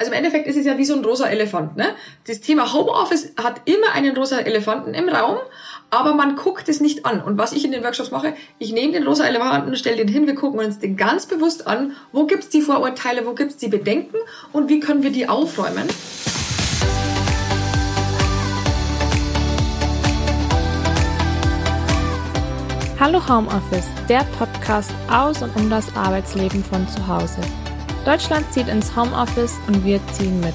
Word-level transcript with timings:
Also 0.00 0.12
im 0.12 0.16
Endeffekt 0.16 0.46
ist 0.46 0.56
es 0.56 0.64
ja 0.64 0.78
wie 0.78 0.86
so 0.86 0.94
ein 0.94 1.04
rosa 1.04 1.26
Elefant. 1.26 1.76
Ne? 1.76 1.94
Das 2.26 2.40
Thema 2.40 2.72
Homeoffice 2.72 3.34
hat 3.36 3.60
immer 3.66 3.92
einen 3.92 4.16
rosa 4.16 4.38
Elefanten 4.38 4.94
im 4.94 5.10
Raum, 5.10 5.36
aber 5.90 6.14
man 6.14 6.36
guckt 6.36 6.70
es 6.70 6.80
nicht 6.80 7.04
an. 7.04 7.22
Und 7.22 7.36
was 7.36 7.52
ich 7.52 7.66
in 7.66 7.70
den 7.70 7.84
Workshops 7.84 8.10
mache, 8.10 8.32
ich 8.58 8.72
nehme 8.72 8.94
den 8.94 9.06
rosa 9.06 9.26
Elefanten, 9.26 9.76
stelle 9.76 9.98
den 9.98 10.08
hin, 10.08 10.26
wir 10.26 10.34
gucken 10.34 10.58
uns 10.58 10.78
den 10.78 10.96
ganz 10.96 11.26
bewusst 11.26 11.66
an, 11.66 11.96
wo 12.12 12.24
gibt's 12.24 12.48
die 12.48 12.62
Vorurteile, 12.62 13.26
wo 13.26 13.34
gibt's 13.34 13.58
die 13.58 13.68
Bedenken 13.68 14.16
und 14.54 14.70
wie 14.70 14.80
können 14.80 15.02
wir 15.02 15.10
die 15.10 15.28
aufräumen. 15.28 15.86
Hallo 22.98 23.20
Homeoffice, 23.28 23.88
der 24.08 24.24
Podcast 24.38 24.92
aus 25.10 25.42
und 25.42 25.54
um 25.56 25.68
das 25.68 25.94
Arbeitsleben 25.94 26.64
von 26.64 26.88
zu 26.88 27.06
Hause. 27.06 27.42
Deutschland 28.04 28.50
zieht 28.52 28.68
ins 28.68 28.96
Homeoffice 28.96 29.58
und 29.66 29.84
wir 29.84 30.00
ziehen 30.12 30.40
mit. 30.40 30.54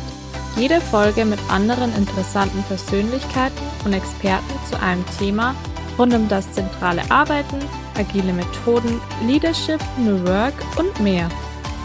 Jede 0.57 0.82
Folge 0.82 1.25
mit 1.25 1.39
anderen 1.50 1.93
interessanten 1.96 2.64
Persönlichkeiten 2.64 3.61
und 3.83 3.93
Experten 3.93 4.54
zu 4.69 4.79
einem 4.82 5.06
Thema 5.19 5.54
rund 5.97 6.14
um 6.14 6.28
das 6.28 6.52
zentrale 6.52 7.02
Arbeiten, 7.10 7.60
agile 7.97 8.33
Methoden, 8.33 9.02
Leadership, 9.25 9.79
New 9.97 10.25
Work 10.25 10.54
und 10.78 11.00
mehr. 11.00 11.29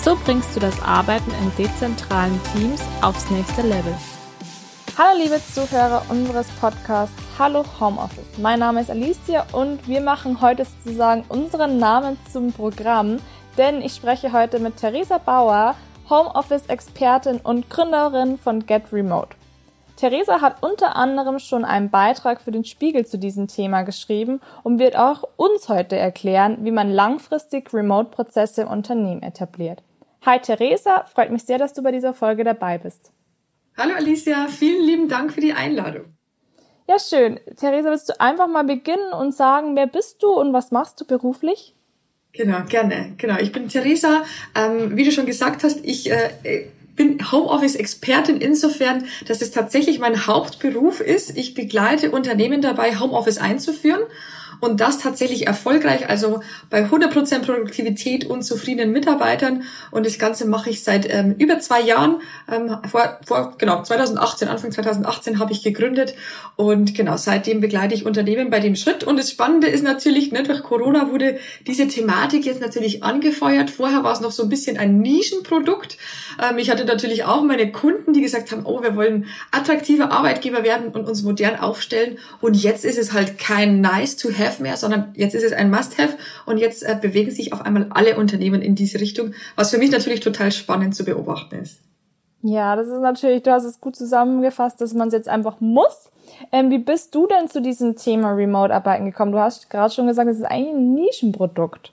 So 0.02 0.16
bringst 0.24 0.56
du 0.56 0.60
das 0.60 0.80
Arbeiten 0.82 1.30
in 1.42 1.64
dezentralen 1.64 2.40
Teams 2.54 2.80
aufs 3.02 3.30
nächste 3.30 3.62
Level. 3.62 3.94
Hallo 4.96 5.18
liebe 5.22 5.40
Zuhörer 5.54 6.02
unseres 6.08 6.46
Podcasts 6.60 7.14
Hallo 7.38 7.64
Homeoffice. 7.80 8.38
Mein 8.38 8.58
Name 8.58 8.82
ist 8.82 8.90
Alicia 8.90 9.46
und 9.52 9.86
wir 9.88 10.00
machen 10.00 10.40
heute 10.40 10.66
sozusagen 10.66 11.24
unseren 11.28 11.78
Namen 11.78 12.18
zum 12.30 12.52
Programm, 12.52 13.18
denn 13.60 13.82
ich 13.82 13.94
spreche 13.94 14.32
heute 14.32 14.58
mit 14.58 14.78
Theresa 14.78 15.18
Bauer, 15.18 15.74
Homeoffice-Expertin 16.08 17.40
und 17.40 17.68
Gründerin 17.68 18.38
von 18.38 18.64
Get 18.64 18.90
Remote. 18.90 19.36
Theresa 19.96 20.40
hat 20.40 20.62
unter 20.62 20.96
anderem 20.96 21.38
schon 21.38 21.66
einen 21.66 21.90
Beitrag 21.90 22.40
für 22.40 22.52
den 22.52 22.64
Spiegel 22.64 23.04
zu 23.04 23.18
diesem 23.18 23.48
Thema 23.48 23.82
geschrieben 23.82 24.40
und 24.62 24.78
wird 24.78 24.96
auch 24.96 25.24
uns 25.36 25.68
heute 25.68 25.96
erklären, 25.96 26.64
wie 26.64 26.70
man 26.70 26.90
langfristig 26.90 27.74
Remote-Prozesse 27.74 28.62
im 28.62 28.68
Unternehmen 28.68 29.22
etabliert. 29.22 29.82
Hi 30.24 30.38
Theresa, 30.38 31.04
freut 31.04 31.30
mich 31.30 31.44
sehr, 31.44 31.58
dass 31.58 31.74
du 31.74 31.82
bei 31.82 31.92
dieser 31.92 32.14
Folge 32.14 32.44
dabei 32.44 32.78
bist. 32.78 33.12
Hallo 33.76 33.92
Alicia, 33.94 34.46
vielen 34.48 34.86
lieben 34.86 35.08
Dank 35.08 35.32
für 35.34 35.42
die 35.42 35.52
Einladung. 35.52 36.16
Ja, 36.88 36.98
schön. 36.98 37.38
Theresa, 37.56 37.90
willst 37.90 38.08
du 38.08 38.18
einfach 38.18 38.48
mal 38.48 38.64
beginnen 38.64 39.12
und 39.12 39.34
sagen, 39.34 39.76
wer 39.76 39.86
bist 39.86 40.22
du 40.22 40.30
und 40.30 40.54
was 40.54 40.70
machst 40.70 40.98
du 40.98 41.04
beruflich? 41.04 41.76
Genau, 42.32 42.62
gerne. 42.68 43.12
Genau, 43.18 43.38
ich 43.38 43.52
bin 43.52 43.68
Theresa. 43.68 44.24
Ähm, 44.54 44.96
wie 44.96 45.04
du 45.04 45.12
schon 45.12 45.26
gesagt 45.26 45.64
hast, 45.64 45.80
ich 45.84 46.10
äh, 46.10 46.68
bin 46.94 47.32
Homeoffice-Expertin 47.32 48.40
insofern, 48.40 49.04
dass 49.26 49.42
es 49.42 49.50
tatsächlich 49.50 49.98
mein 49.98 50.26
Hauptberuf 50.26 51.00
ist. 51.00 51.36
Ich 51.36 51.54
begleite 51.54 52.10
Unternehmen 52.10 52.62
dabei, 52.62 52.98
Homeoffice 52.98 53.38
einzuführen 53.38 54.02
und 54.60 54.80
das 54.80 54.98
tatsächlich 54.98 55.46
erfolgreich, 55.46 56.08
also 56.08 56.40
bei 56.68 56.84
100% 56.84 57.40
Produktivität 57.40 58.26
und 58.26 58.42
zufriedenen 58.42 58.92
Mitarbeitern. 58.92 59.64
Und 59.90 60.06
das 60.06 60.18
Ganze 60.18 60.46
mache 60.46 60.70
ich 60.70 60.84
seit 60.84 61.12
ähm, 61.12 61.34
über 61.38 61.58
zwei 61.60 61.80
Jahren. 61.80 62.20
Ähm, 62.50 62.76
vor, 62.90 63.18
vor, 63.24 63.54
genau, 63.58 63.82
2018, 63.82 64.48
Anfang 64.48 64.72
2018 64.72 65.38
habe 65.38 65.52
ich 65.52 65.62
gegründet 65.62 66.14
und 66.56 66.94
genau, 66.94 67.16
seitdem 67.16 67.60
begleite 67.60 67.94
ich 67.94 68.04
Unternehmen 68.04 68.50
bei 68.50 68.60
dem 68.60 68.76
Schritt. 68.76 69.04
Und 69.04 69.18
das 69.18 69.30
Spannende 69.30 69.66
ist 69.66 69.82
natürlich, 69.82 70.32
ne, 70.32 70.42
durch 70.42 70.62
Corona 70.62 71.10
wurde 71.10 71.38
diese 71.66 71.88
Thematik 71.88 72.44
jetzt 72.44 72.60
natürlich 72.60 73.02
angefeuert. 73.02 73.70
Vorher 73.70 74.04
war 74.04 74.12
es 74.12 74.20
noch 74.20 74.30
so 74.30 74.42
ein 74.42 74.48
bisschen 74.48 74.76
ein 74.76 74.98
Nischenprodukt. 75.00 75.96
Ähm, 76.42 76.58
ich 76.58 76.70
hatte 76.70 76.84
natürlich 76.84 77.24
auch 77.24 77.42
meine 77.42 77.72
Kunden, 77.72 78.12
die 78.12 78.20
gesagt 78.20 78.52
haben, 78.52 78.66
oh, 78.66 78.82
wir 78.82 78.96
wollen 78.96 79.26
attraktive 79.50 80.10
Arbeitgeber 80.10 80.62
werden 80.64 80.88
und 80.88 81.08
uns 81.08 81.22
modern 81.22 81.58
aufstellen. 81.58 82.18
Und 82.40 82.54
jetzt 82.54 82.84
ist 82.84 82.98
es 82.98 83.12
halt 83.12 83.38
kein 83.38 83.80
nice 83.80 84.16
to 84.16 84.28
have 84.30 84.49
have 84.50 84.62
mehr, 84.62 84.76
sondern 84.76 85.12
jetzt 85.14 85.34
ist 85.34 85.44
es 85.44 85.52
ein 85.52 85.70
Must-have 85.70 86.16
und 86.46 86.58
jetzt 86.58 86.82
äh, 86.82 86.96
bewegen 87.00 87.30
sich 87.30 87.52
auf 87.52 87.62
einmal 87.62 87.86
alle 87.90 88.16
Unternehmen 88.16 88.62
in 88.62 88.74
diese 88.74 89.00
Richtung, 89.00 89.32
was 89.56 89.70
für 89.70 89.78
mich 89.78 89.90
natürlich 89.90 90.20
total 90.20 90.52
spannend 90.52 90.94
zu 90.94 91.04
beobachten 91.04 91.56
ist. 91.56 91.80
Ja, 92.42 92.74
das 92.74 92.88
ist 92.88 93.00
natürlich, 93.00 93.42
du 93.42 93.52
hast 93.52 93.64
es 93.64 93.80
gut 93.80 93.96
zusammengefasst, 93.96 94.80
dass 94.80 94.94
man 94.94 95.08
es 95.08 95.14
jetzt 95.14 95.28
einfach 95.28 95.60
muss. 95.60 96.10
Ähm, 96.52 96.70
wie 96.70 96.78
bist 96.78 97.14
du 97.14 97.26
denn 97.26 97.48
zu 97.48 97.60
diesem 97.60 97.96
Thema 97.96 98.32
Remote-Arbeiten 98.32 99.04
gekommen? 99.04 99.32
Du 99.32 99.38
hast 99.38 99.68
gerade 99.68 99.92
schon 99.92 100.06
gesagt, 100.06 100.28
es 100.28 100.38
ist 100.38 100.44
eigentlich 100.44 100.74
ein 100.74 100.94
Nischenprodukt. 100.94 101.92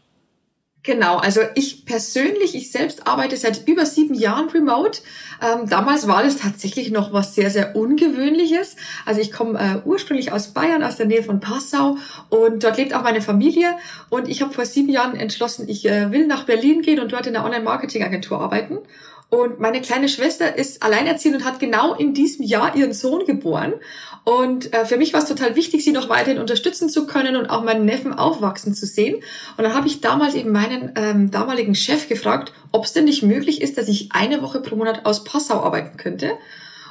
Genau, 0.88 1.18
also 1.18 1.42
ich 1.54 1.84
persönlich, 1.84 2.56
ich 2.56 2.72
selbst 2.72 3.08
arbeite 3.08 3.36
seit 3.36 3.68
über 3.68 3.86
sieben 3.86 4.14
Jahren 4.14 4.48
remote. 4.48 5.02
Ähm, 5.44 5.68
damals 5.68 6.08
war 6.08 6.24
das 6.24 6.38
tatsächlich 6.38 6.92
noch 6.92 7.12
was 7.12 7.36
sehr, 7.36 7.50
sehr 7.50 7.76
Ungewöhnliches. 7.76 8.78
Also 9.06 9.20
ich 9.20 9.34
komme 9.34 9.60
äh, 9.60 9.86
ursprünglich 9.86 10.32
aus 10.32 10.54
Bayern, 10.54 10.84
aus 10.84 10.96
der 10.96 11.08
Nähe 11.08 11.24
von 11.24 11.42
Passau 11.42 11.98
und 12.30 12.64
dort 12.64 12.78
lebt 12.78 12.94
auch 12.94 13.04
meine 13.04 13.22
Familie. 13.22 13.76
Und 14.10 14.30
ich 14.30 14.42
habe 14.42 14.54
vor 14.54 14.66
sieben 14.66 14.88
Jahren 14.88 15.18
entschlossen, 15.18 15.68
ich 15.68 15.86
äh, 15.86 16.10
will 16.14 16.26
nach 16.26 16.46
Berlin 16.46 16.82
gehen 16.84 17.02
und 17.02 17.12
dort 17.12 17.28
in 17.28 17.34
der 17.34 17.44
Online-Marketing-Agentur 17.44 18.40
arbeiten. 18.40 18.78
Und 19.30 19.60
meine 19.60 19.82
kleine 19.82 20.08
Schwester 20.08 20.56
ist 20.56 20.84
alleinerziehend 20.84 21.36
und 21.36 21.46
hat 21.46 21.60
genau 21.60 21.96
in 21.96 22.14
diesem 22.14 22.46
Jahr 22.46 22.78
ihren 22.78 22.94
Sohn 22.94 23.26
geboren. 23.26 23.74
Und 24.28 24.74
äh, 24.74 24.84
für 24.84 24.98
mich 24.98 25.14
war 25.14 25.22
es 25.22 25.30
total 25.30 25.56
wichtig, 25.56 25.86
sie 25.86 25.94
noch 25.94 26.10
weiterhin 26.10 26.38
unterstützen 26.38 26.90
zu 26.90 27.08
können 27.08 27.38
und 27.38 27.46
auch 27.46 27.64
meinen 27.64 27.86
Neffen 27.86 28.12
aufwachsen 28.12 28.74
zu 28.74 28.86
sehen. 28.86 29.24
Und 29.56 29.64
dann 29.64 29.74
habe 29.74 29.88
ich 29.88 30.02
damals 30.02 30.36
eben 30.36 30.52
meinen 30.52 30.92
ähm, 30.98 31.32
damaligen 31.32 31.76
Chef 31.76 32.10
gefragt, 32.10 32.52
ob 32.74 32.84
es 32.84 32.92
denn 32.92 33.06
nicht 33.06 33.24
möglich 33.24 33.62
ist, 33.62 33.78
dass 33.78 33.88
ich 33.88 34.10
eine 34.12 34.42
Woche 34.42 34.60
pro 34.60 34.76
Monat 34.76 35.06
aus 35.06 35.24
Passau 35.24 35.64
arbeiten 35.64 35.96
könnte. 35.96 36.32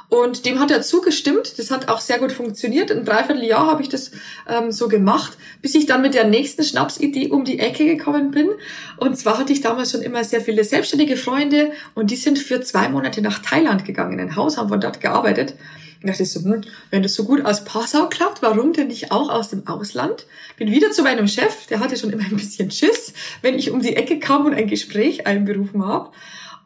Und 0.09 0.45
dem 0.45 0.59
hat 0.59 0.71
er 0.71 0.81
zugestimmt. 0.81 1.59
Das 1.59 1.69
hat 1.69 1.89
auch 1.89 1.99
sehr 1.99 2.19
gut 2.19 2.31
funktioniert. 2.31 2.91
Ein 2.91 3.03
Dreivierteljahr 3.03 3.67
habe 3.67 3.81
ich 3.81 3.89
das 3.89 4.11
ähm, 4.47 4.71
so 4.71 4.87
gemacht, 4.87 5.37
bis 5.61 5.75
ich 5.75 5.85
dann 5.85 6.01
mit 6.01 6.13
der 6.13 6.25
nächsten 6.25 6.63
Schnapsidee 6.63 7.27
um 7.29 7.43
die 7.43 7.59
Ecke 7.59 7.83
gekommen 7.85 8.31
bin. 8.31 8.47
Und 8.95 9.17
zwar 9.17 9.37
hatte 9.37 9.51
ich 9.51 9.59
damals 9.59 9.91
schon 9.91 10.01
immer 10.01 10.23
sehr 10.23 10.39
viele 10.39 10.63
selbstständige 10.63 11.17
Freunde 11.17 11.71
und 11.93 12.09
die 12.09 12.15
sind 12.15 12.39
für 12.39 12.61
zwei 12.61 12.87
Monate 12.87 13.21
nach 13.21 13.39
Thailand 13.39 13.83
gegangen 13.83 14.13
in 14.13 14.19
ein 14.21 14.35
Haus, 14.37 14.57
haben 14.57 14.69
von 14.69 14.79
dort 14.79 15.01
gearbeitet. 15.01 15.55
Und 16.01 16.09
dachte 16.09 16.23
ich 16.23 16.31
so, 16.31 16.41
hm, 16.41 16.61
wenn 16.89 17.03
das 17.03 17.15
so 17.15 17.25
gut 17.25 17.43
aus 17.43 17.65
Passau 17.65 18.07
klappt, 18.07 18.41
warum 18.41 18.71
denn 18.71 18.87
nicht 18.87 19.11
auch 19.11 19.29
aus 19.29 19.49
dem 19.49 19.67
Ausland? 19.67 20.25
Bin 20.55 20.71
wieder 20.71 20.91
zu 20.91 21.03
meinem 21.03 21.27
Chef, 21.27 21.65
der 21.67 21.79
hatte 21.79 21.97
schon 21.97 22.11
immer 22.11 22.23
ein 22.23 22.37
bisschen 22.37 22.71
Schiss, 22.71 23.13
wenn 23.41 23.55
ich 23.55 23.71
um 23.71 23.81
die 23.81 23.95
Ecke 23.95 24.19
kam 24.19 24.45
und 24.45 24.53
ein 24.53 24.67
Gespräch 24.67 25.27
einberufen 25.27 25.85
habe. 25.85 26.11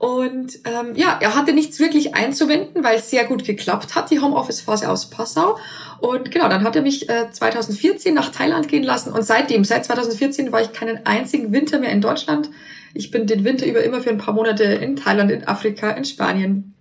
Und 0.01 0.57
ähm, 0.65 0.95
ja, 0.95 1.19
er 1.21 1.35
hatte 1.35 1.53
nichts 1.53 1.79
wirklich 1.79 2.15
einzuwenden, 2.15 2.83
weil 2.83 2.97
es 2.97 3.11
sehr 3.11 3.23
gut 3.25 3.45
geklappt 3.45 3.93
hat, 3.93 4.09
die 4.09 4.19
Homeoffice-Phase 4.19 4.89
aus 4.89 5.11
Passau. 5.11 5.59
Und 5.99 6.31
genau, 6.31 6.49
dann 6.49 6.63
hat 6.63 6.75
er 6.75 6.81
mich 6.81 7.07
äh, 7.07 7.29
2014 7.31 8.11
nach 8.11 8.31
Thailand 8.31 8.67
gehen 8.67 8.81
lassen. 8.81 9.13
Und 9.13 9.21
seitdem, 9.21 9.63
seit 9.63 9.85
2014, 9.85 10.51
war 10.51 10.59
ich 10.59 10.73
keinen 10.73 11.05
einzigen 11.05 11.51
Winter 11.51 11.77
mehr 11.77 11.91
in 11.91 12.01
Deutschland. 12.01 12.49
Ich 12.95 13.11
bin 13.11 13.27
den 13.27 13.43
Winter 13.43 13.67
über 13.67 13.83
immer 13.83 14.01
für 14.01 14.09
ein 14.09 14.17
paar 14.17 14.33
Monate 14.33 14.63
in 14.63 14.95
Thailand, 14.95 15.29
in 15.29 15.47
Afrika, 15.47 15.91
in 15.91 16.03
Spanien. 16.03 16.73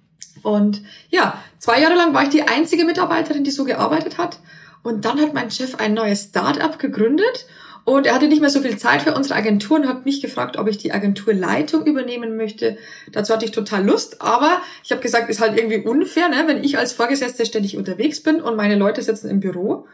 Und 0.43 0.81
ja, 1.11 1.43
zwei 1.59 1.79
Jahre 1.79 1.97
lang 1.97 2.15
war 2.15 2.23
ich 2.23 2.31
die 2.31 2.49
einzige 2.49 2.87
Mitarbeiterin, 2.87 3.45
die 3.45 3.51
so 3.51 3.67
gearbeitet 3.67 4.17
hat. 4.17 4.39
Und 4.83 5.05
dann 5.05 5.21
hat 5.21 5.35
mein 5.35 5.51
Chef 5.51 5.75
ein 5.75 5.93
neues 5.93 6.31
Start-up 6.31 6.79
gegründet 6.79 7.45
und 7.85 8.07
er 8.07 8.15
hatte 8.15 8.29
nicht 8.29 8.41
mehr 8.41 8.51
so 8.51 8.61
viel 8.61 8.77
Zeit 8.77 9.03
für 9.03 9.15
unsere 9.15 9.35
Agentur 9.35 9.79
und 9.79 9.89
hat 9.89 10.05
mich 10.05 10.21
gefragt, 10.21 10.57
ob 10.57 10.69
ich 10.69 10.79
die 10.79 10.93
Agenturleitung 10.93 11.87
übernehmen 11.87 12.37
möchte. 12.37 12.77
Dazu 13.13 13.33
hatte 13.33 13.45
ich 13.45 13.53
total 13.53 13.85
Lust, 13.85 14.21
aber 14.21 14.61
ich 14.85 14.93
habe 14.93 15.01
gesagt, 15.01 15.31
ist 15.31 15.41
halt 15.41 15.57
irgendwie 15.57 15.79
unfair, 15.79 16.29
ne, 16.29 16.45
wenn 16.47 16.63
ich 16.63 16.79
als 16.79 16.93
Vorgesetzte 16.93 17.47
ständig 17.47 17.77
unterwegs 17.77 18.23
bin 18.23 18.41
und 18.41 18.57
meine 18.57 18.77
Leute 18.77 19.03
sitzen 19.03 19.31
im 19.31 19.41
Büro. 19.41 19.87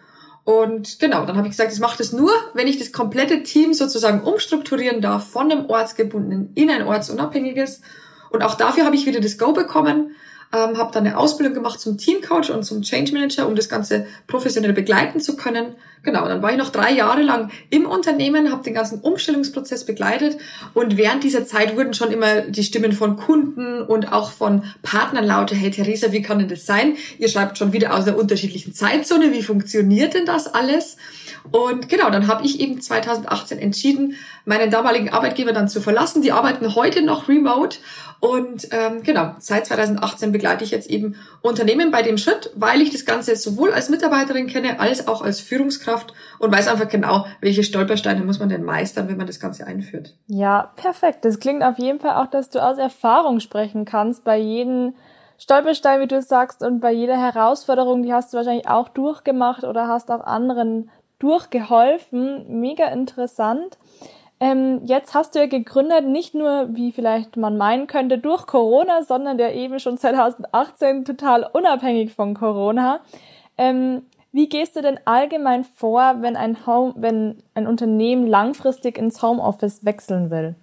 Und 0.44 1.00
genau, 1.00 1.26
dann 1.26 1.36
habe 1.36 1.48
ich 1.48 1.52
gesagt, 1.52 1.72
ich 1.72 1.80
mache 1.80 1.98
das 1.98 2.12
nur, 2.12 2.30
wenn 2.54 2.68
ich 2.68 2.78
das 2.78 2.92
komplette 2.92 3.42
Team 3.42 3.74
sozusagen 3.74 4.20
umstrukturieren 4.20 5.00
darf 5.00 5.28
von 5.28 5.50
einem 5.50 5.66
ortsgebundenen 5.66 6.52
in 6.54 6.70
ein 6.70 6.84
ortsunabhängiges. 6.86 7.80
Und 8.30 8.42
auch 8.42 8.54
dafür 8.54 8.84
habe 8.84 8.94
ich 8.94 9.06
wieder 9.06 9.20
das 9.20 9.38
Go 9.38 9.52
bekommen 9.52 10.14
ähm, 10.52 10.78
habe 10.78 10.92
dann 10.92 11.06
eine 11.06 11.18
Ausbildung 11.18 11.54
gemacht 11.54 11.80
zum 11.80 11.98
Teamcoach 11.98 12.50
und 12.50 12.64
zum 12.64 12.82
Change 12.82 13.12
Manager, 13.12 13.46
um 13.46 13.54
das 13.56 13.68
Ganze 13.68 14.06
professionell 14.26 14.72
begleiten 14.72 15.20
zu 15.20 15.36
können. 15.36 15.74
Genau, 16.02 16.26
dann 16.28 16.40
war 16.40 16.52
ich 16.52 16.56
noch 16.56 16.70
drei 16.70 16.92
Jahre 16.92 17.22
lang 17.22 17.50
im 17.68 17.84
Unternehmen, 17.84 18.52
habe 18.52 18.62
den 18.62 18.74
ganzen 18.74 19.00
Umstellungsprozess 19.00 19.84
begleitet 19.84 20.38
und 20.72 20.96
während 20.96 21.24
dieser 21.24 21.46
Zeit 21.46 21.76
wurden 21.76 21.94
schon 21.94 22.12
immer 22.12 22.42
die 22.42 22.62
Stimmen 22.62 22.92
von 22.92 23.16
Kunden 23.16 23.82
und 23.82 24.12
auch 24.12 24.30
von 24.30 24.62
Partnern 24.82 25.26
lauter, 25.26 25.56
hey 25.56 25.72
Theresa, 25.72 26.12
wie 26.12 26.22
kann 26.22 26.38
denn 26.38 26.48
das 26.48 26.64
sein? 26.64 26.96
Ihr 27.18 27.28
schreibt 27.28 27.58
schon 27.58 27.72
wieder 27.72 27.92
aus 27.92 28.06
einer 28.06 28.16
unterschiedlichen 28.16 28.72
Zeitzone, 28.72 29.32
wie 29.32 29.42
funktioniert 29.42 30.14
denn 30.14 30.26
das 30.26 30.46
alles? 30.46 30.96
Und 31.50 31.88
genau, 31.88 32.10
dann 32.10 32.26
habe 32.26 32.44
ich 32.44 32.60
eben 32.60 32.80
2018 32.80 33.58
entschieden, 33.58 34.16
meinen 34.44 34.70
damaligen 34.70 35.10
Arbeitgeber 35.10 35.52
dann 35.52 35.68
zu 35.68 35.80
verlassen. 35.80 36.22
Die 36.22 36.32
arbeiten 36.32 36.74
heute 36.74 37.02
noch 37.02 37.28
remote 37.28 37.78
und 38.20 38.68
ähm, 38.72 39.02
genau, 39.02 39.34
seit 39.38 39.66
2018 39.66 40.32
begleite 40.32 40.64
ich 40.64 40.70
jetzt 40.70 40.88
eben 40.88 41.16
Unternehmen 41.42 41.90
bei 41.90 42.02
dem 42.02 42.18
Schritt, 42.18 42.50
weil 42.54 42.80
ich 42.80 42.90
das 42.90 43.04
Ganze 43.04 43.36
sowohl 43.36 43.72
als 43.72 43.90
Mitarbeiterin 43.90 44.46
kenne, 44.46 44.80
als 44.80 45.06
auch 45.06 45.22
als 45.22 45.40
Führungskraft 45.40 46.14
und 46.38 46.52
weiß 46.52 46.68
einfach 46.68 46.88
genau, 46.88 47.26
welche 47.40 47.62
Stolpersteine 47.62 48.24
muss 48.24 48.38
man 48.38 48.48
denn 48.48 48.64
meistern, 48.64 49.08
wenn 49.08 49.18
man 49.18 49.26
das 49.26 49.40
Ganze 49.40 49.66
einführt. 49.66 50.14
Ja, 50.26 50.72
perfekt. 50.76 51.24
Das 51.24 51.38
klingt 51.38 51.62
auf 51.62 51.78
jeden 51.78 52.00
Fall 52.00 52.22
auch, 52.22 52.30
dass 52.30 52.50
du 52.50 52.62
aus 52.62 52.78
Erfahrung 52.78 53.40
sprechen 53.40 53.84
kannst 53.84 54.24
bei 54.24 54.38
jedem 54.38 54.94
Stolperstein, 55.38 56.00
wie 56.00 56.06
du 56.06 56.22
sagst, 56.22 56.62
und 56.62 56.80
bei 56.80 56.92
jeder 56.92 57.18
Herausforderung, 57.18 58.02
die 58.02 58.12
hast 58.12 58.32
du 58.32 58.38
wahrscheinlich 58.38 58.68
auch 58.68 58.88
durchgemacht 58.88 59.64
oder 59.64 59.86
hast 59.86 60.10
auch 60.10 60.24
anderen 60.24 60.90
durchgeholfen. 61.18 62.60
Mega 62.60 62.86
interessant. 62.86 63.76
Ähm, 64.38 64.82
jetzt 64.84 65.14
hast 65.14 65.34
du 65.34 65.38
ja 65.38 65.46
gegründet, 65.46 66.06
nicht 66.06 66.34
nur, 66.34 66.68
wie 66.74 66.92
vielleicht 66.92 67.36
man 67.36 67.56
meinen 67.56 67.86
könnte, 67.86 68.18
durch 68.18 68.46
Corona, 68.46 69.02
sondern 69.02 69.38
ja 69.38 69.50
eben 69.50 69.78
schon 69.78 69.96
2018 69.96 71.04
total 71.06 71.48
unabhängig 71.50 72.12
von 72.12 72.34
Corona. 72.34 73.00
Ähm, 73.56 74.02
wie 74.32 74.50
gehst 74.50 74.76
du 74.76 74.82
denn 74.82 75.00
allgemein 75.06 75.64
vor, 75.64 76.16
wenn 76.20 76.36
ein, 76.36 76.66
Home, 76.66 76.92
wenn 76.96 77.42
ein 77.54 77.66
Unternehmen 77.66 78.26
langfristig 78.26 78.98
ins 78.98 79.22
Homeoffice 79.22 79.86
wechseln 79.86 80.30
will? 80.30 80.54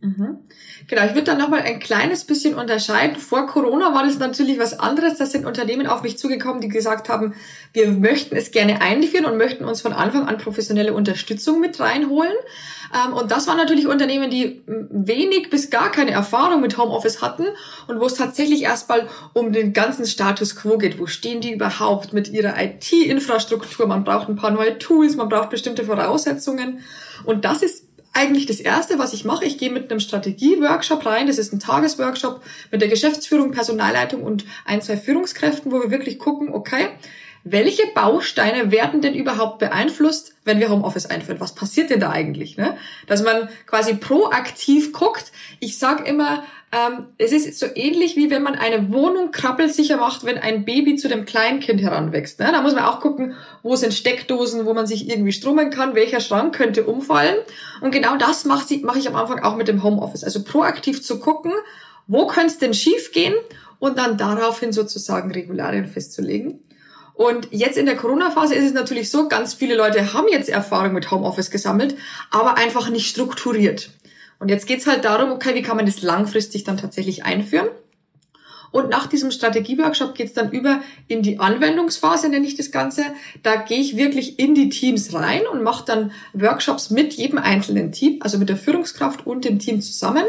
Mhm. 0.00 0.40
Genau, 0.88 1.04
ich 1.06 1.14
würde 1.14 1.24
dann 1.24 1.38
nochmal 1.38 1.62
ein 1.62 1.80
kleines 1.80 2.24
bisschen 2.24 2.54
unterscheiden. 2.54 3.16
Vor 3.16 3.46
Corona 3.46 3.94
war 3.94 4.04
das 4.04 4.18
natürlich 4.18 4.58
was 4.58 4.78
anderes. 4.78 5.16
Da 5.16 5.24
sind 5.24 5.46
Unternehmen 5.46 5.86
auf 5.86 6.02
mich 6.02 6.18
zugekommen, 6.18 6.60
die 6.60 6.68
gesagt 6.68 7.08
haben, 7.08 7.34
wir 7.72 7.90
möchten 7.90 8.36
es 8.36 8.50
gerne 8.50 8.82
einführen 8.82 9.24
und 9.24 9.38
möchten 9.38 9.64
uns 9.64 9.80
von 9.80 9.94
Anfang 9.94 10.28
an 10.28 10.36
professionelle 10.36 10.92
Unterstützung 10.92 11.60
mit 11.60 11.80
reinholen. 11.80 12.34
Ähm, 12.94 13.14
und 13.14 13.30
das 13.30 13.46
waren 13.46 13.56
natürlich 13.56 13.86
Unternehmen, 13.86 14.30
die 14.30 14.62
wenig 14.66 15.48
bis 15.48 15.70
gar 15.70 15.90
keine 15.90 16.10
Erfahrung 16.10 16.60
mit 16.60 16.76
Homeoffice 16.76 17.22
hatten 17.22 17.46
und 17.88 17.98
wo 17.98 18.04
es 18.04 18.14
tatsächlich 18.14 18.62
erstmal 18.62 19.08
um 19.32 19.52
den 19.52 19.72
ganzen 19.72 20.06
Status 20.06 20.56
quo 20.56 20.76
geht. 20.76 20.98
Wo 20.98 21.06
stehen 21.06 21.40
die 21.40 21.52
überhaupt 21.52 22.12
mit 22.12 22.28
ihrer 22.28 22.54
IT-Infrastruktur? 22.62 23.86
Man 23.86 24.04
braucht 24.04 24.28
ein 24.28 24.36
paar 24.36 24.50
neue 24.50 24.78
Tools, 24.78 25.16
man 25.16 25.30
braucht 25.30 25.48
bestimmte 25.48 25.84
Voraussetzungen. 25.84 26.80
Und 27.24 27.46
das 27.46 27.62
ist 27.62 27.85
eigentlich 28.16 28.46
das 28.46 28.60
Erste, 28.60 28.98
was 28.98 29.12
ich 29.12 29.24
mache. 29.24 29.44
Ich 29.44 29.58
gehe 29.58 29.70
mit 29.70 29.90
einem 29.90 30.00
Strategie-Workshop 30.00 31.04
rein. 31.04 31.26
Das 31.26 31.38
ist 31.38 31.52
ein 31.52 31.60
Tagesworkshop 31.60 32.42
mit 32.70 32.80
der 32.80 32.88
Geschäftsführung, 32.88 33.52
Personalleitung 33.52 34.22
und 34.22 34.44
ein, 34.64 34.80
zwei 34.80 34.96
Führungskräften, 34.96 35.70
wo 35.70 35.82
wir 35.82 35.90
wirklich 35.90 36.18
gucken, 36.18 36.48
okay, 36.52 36.88
welche 37.48 37.86
Bausteine 37.94 38.72
werden 38.72 39.00
denn 39.00 39.14
überhaupt 39.14 39.60
beeinflusst, 39.60 40.34
wenn 40.44 40.58
wir 40.58 40.68
Homeoffice 40.68 41.06
einführen? 41.06 41.38
Was 41.38 41.54
passiert 41.54 41.90
denn 41.90 42.00
da 42.00 42.10
eigentlich? 42.10 42.56
Ne? 42.56 42.76
Dass 43.06 43.22
man 43.22 43.48
quasi 43.66 43.94
proaktiv 43.94 44.92
guckt. 44.92 45.30
Ich 45.60 45.78
sage 45.78 46.02
immer, 46.04 46.42
ähm, 46.72 47.06
es 47.18 47.30
ist 47.30 47.56
so 47.56 47.66
ähnlich 47.76 48.16
wie 48.16 48.30
wenn 48.30 48.42
man 48.42 48.56
eine 48.56 48.92
Wohnung 48.92 49.30
krabbelsicher 49.30 49.96
macht, 49.96 50.24
wenn 50.24 50.38
ein 50.38 50.64
Baby 50.64 50.96
zu 50.96 51.06
dem 51.06 51.24
Kleinkind 51.24 51.80
heranwächst. 51.80 52.40
Ne? 52.40 52.48
Da 52.50 52.62
muss 52.62 52.74
man 52.74 52.82
auch 52.82 52.98
gucken, 52.98 53.36
wo 53.62 53.76
sind 53.76 53.94
Steckdosen, 53.94 54.66
wo 54.66 54.74
man 54.74 54.88
sich 54.88 55.08
irgendwie 55.08 55.30
strummen 55.30 55.70
kann, 55.70 55.94
welcher 55.94 56.18
Schrank 56.18 56.52
könnte 56.52 56.84
umfallen. 56.84 57.36
Und 57.80 57.92
genau 57.92 58.16
das 58.16 58.44
mache 58.44 58.76
mach 58.82 58.96
ich 58.96 59.06
am 59.06 59.14
Anfang 59.14 59.44
auch 59.44 59.54
mit 59.54 59.68
dem 59.68 59.84
Homeoffice. 59.84 60.24
Also 60.24 60.42
proaktiv 60.42 61.00
zu 61.00 61.20
gucken, 61.20 61.52
wo 62.08 62.26
könnte 62.26 62.48
es 62.48 62.58
denn 62.58 62.74
schief 62.74 63.12
gehen 63.12 63.34
und 63.78 63.98
dann 63.98 64.18
daraufhin 64.18 64.72
sozusagen 64.72 65.30
Regularien 65.30 65.86
festzulegen. 65.86 66.58
Und 67.16 67.48
jetzt 67.50 67.78
in 67.78 67.86
der 67.86 67.96
Corona-Phase 67.96 68.54
ist 68.54 68.66
es 68.66 68.72
natürlich 68.74 69.10
so, 69.10 69.26
ganz 69.28 69.54
viele 69.54 69.74
Leute 69.74 70.12
haben 70.12 70.28
jetzt 70.30 70.50
Erfahrung 70.50 70.92
mit 70.92 71.10
Homeoffice 71.10 71.50
gesammelt, 71.50 71.96
aber 72.30 72.58
einfach 72.58 72.90
nicht 72.90 73.08
strukturiert. 73.08 73.90
Und 74.38 74.50
jetzt 74.50 74.66
geht's 74.66 74.86
halt 74.86 75.06
darum, 75.06 75.32
okay, 75.32 75.54
wie 75.54 75.62
kann 75.62 75.78
man 75.78 75.86
das 75.86 76.02
langfristig 76.02 76.64
dann 76.64 76.76
tatsächlich 76.76 77.24
einführen? 77.24 77.68
Und 78.70 78.90
nach 78.90 79.06
diesem 79.06 79.30
Strategieworkshop 79.30 80.14
geht's 80.14 80.34
dann 80.34 80.50
über 80.50 80.82
in 81.08 81.22
die 81.22 81.38
Anwendungsphase, 81.38 82.28
nenne 82.28 82.46
ich 82.46 82.56
das 82.56 82.70
Ganze. 82.70 83.02
Da 83.42 83.56
gehe 83.56 83.78
ich 83.78 83.96
wirklich 83.96 84.38
in 84.38 84.54
die 84.54 84.68
Teams 84.68 85.14
rein 85.14 85.46
und 85.50 85.62
mache 85.62 85.86
dann 85.86 86.12
Workshops 86.34 86.90
mit 86.90 87.14
jedem 87.14 87.38
einzelnen 87.38 87.92
Team, 87.92 88.18
also 88.20 88.36
mit 88.36 88.50
der 88.50 88.58
Führungskraft 88.58 89.26
und 89.26 89.46
dem 89.46 89.58
Team 89.58 89.80
zusammen. 89.80 90.24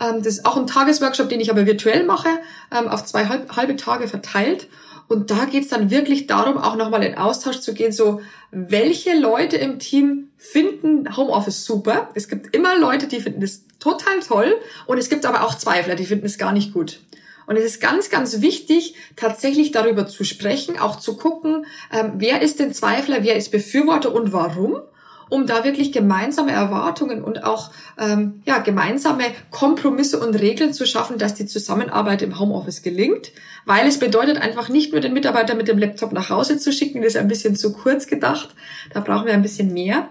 Ähm, 0.00 0.16
das 0.24 0.38
ist 0.38 0.46
auch 0.46 0.56
ein 0.56 0.66
Tagesworkshop, 0.66 1.28
den 1.28 1.40
ich 1.40 1.50
aber 1.50 1.66
virtuell 1.66 2.04
mache, 2.04 2.30
ähm, 2.76 2.88
auf 2.88 3.04
zwei 3.04 3.26
halbe 3.26 3.76
Tage 3.76 4.08
verteilt. 4.08 4.66
Und 5.08 5.30
da 5.30 5.44
geht's 5.44 5.68
dann 5.68 5.90
wirklich 5.90 6.26
darum, 6.26 6.58
auch 6.58 6.76
nochmal 6.76 7.02
in 7.04 7.16
Austausch 7.16 7.60
zu 7.60 7.74
gehen, 7.74 7.92
so 7.92 8.20
welche 8.50 9.16
Leute 9.18 9.56
im 9.56 9.78
Team 9.78 10.30
finden 10.36 11.16
Homeoffice 11.16 11.64
super. 11.64 12.10
Es 12.14 12.28
gibt 12.28 12.54
immer 12.54 12.78
Leute, 12.78 13.06
die 13.06 13.20
finden 13.20 13.40
das 13.40 13.62
total 13.78 14.20
toll 14.20 14.56
und 14.86 14.98
es 14.98 15.08
gibt 15.08 15.26
aber 15.26 15.44
auch 15.44 15.54
Zweifler, 15.54 15.94
die 15.94 16.06
finden 16.06 16.26
es 16.26 16.38
gar 16.38 16.52
nicht 16.52 16.72
gut. 16.72 17.00
Und 17.46 17.56
es 17.56 17.64
ist 17.64 17.80
ganz, 17.80 18.10
ganz 18.10 18.40
wichtig, 18.40 18.94
tatsächlich 19.14 19.70
darüber 19.70 20.08
zu 20.08 20.24
sprechen, 20.24 20.78
auch 20.78 20.98
zu 20.98 21.16
gucken, 21.16 21.66
ähm, 21.92 22.14
wer 22.16 22.42
ist 22.42 22.58
denn 22.58 22.74
Zweifler, 22.74 23.22
wer 23.22 23.36
ist 23.36 23.52
Befürworter 23.52 24.12
und 24.12 24.32
warum 24.32 24.80
um 25.28 25.46
da 25.46 25.64
wirklich 25.64 25.92
gemeinsame 25.92 26.52
Erwartungen 26.52 27.22
und 27.24 27.44
auch 27.44 27.70
ähm, 27.98 28.42
ja, 28.44 28.58
gemeinsame 28.58 29.24
Kompromisse 29.50 30.20
und 30.20 30.34
Regeln 30.34 30.72
zu 30.72 30.86
schaffen, 30.86 31.18
dass 31.18 31.34
die 31.34 31.46
Zusammenarbeit 31.46 32.22
im 32.22 32.38
Homeoffice 32.38 32.82
gelingt. 32.82 33.32
Weil 33.64 33.88
es 33.88 33.98
bedeutet 33.98 34.38
einfach 34.38 34.68
nicht 34.68 34.92
nur 34.92 35.00
den 35.00 35.12
Mitarbeiter 35.12 35.54
mit 35.56 35.66
dem 35.66 35.78
Laptop 35.78 36.12
nach 36.12 36.30
Hause 36.30 36.58
zu 36.58 36.72
schicken, 36.72 37.02
das 37.02 37.14
ist 37.14 37.20
ein 37.20 37.28
bisschen 37.28 37.56
zu 37.56 37.72
kurz 37.72 38.06
gedacht. 38.06 38.54
Da 38.92 39.00
brauchen 39.00 39.26
wir 39.26 39.34
ein 39.34 39.42
bisschen 39.42 39.72
mehr. 39.72 40.08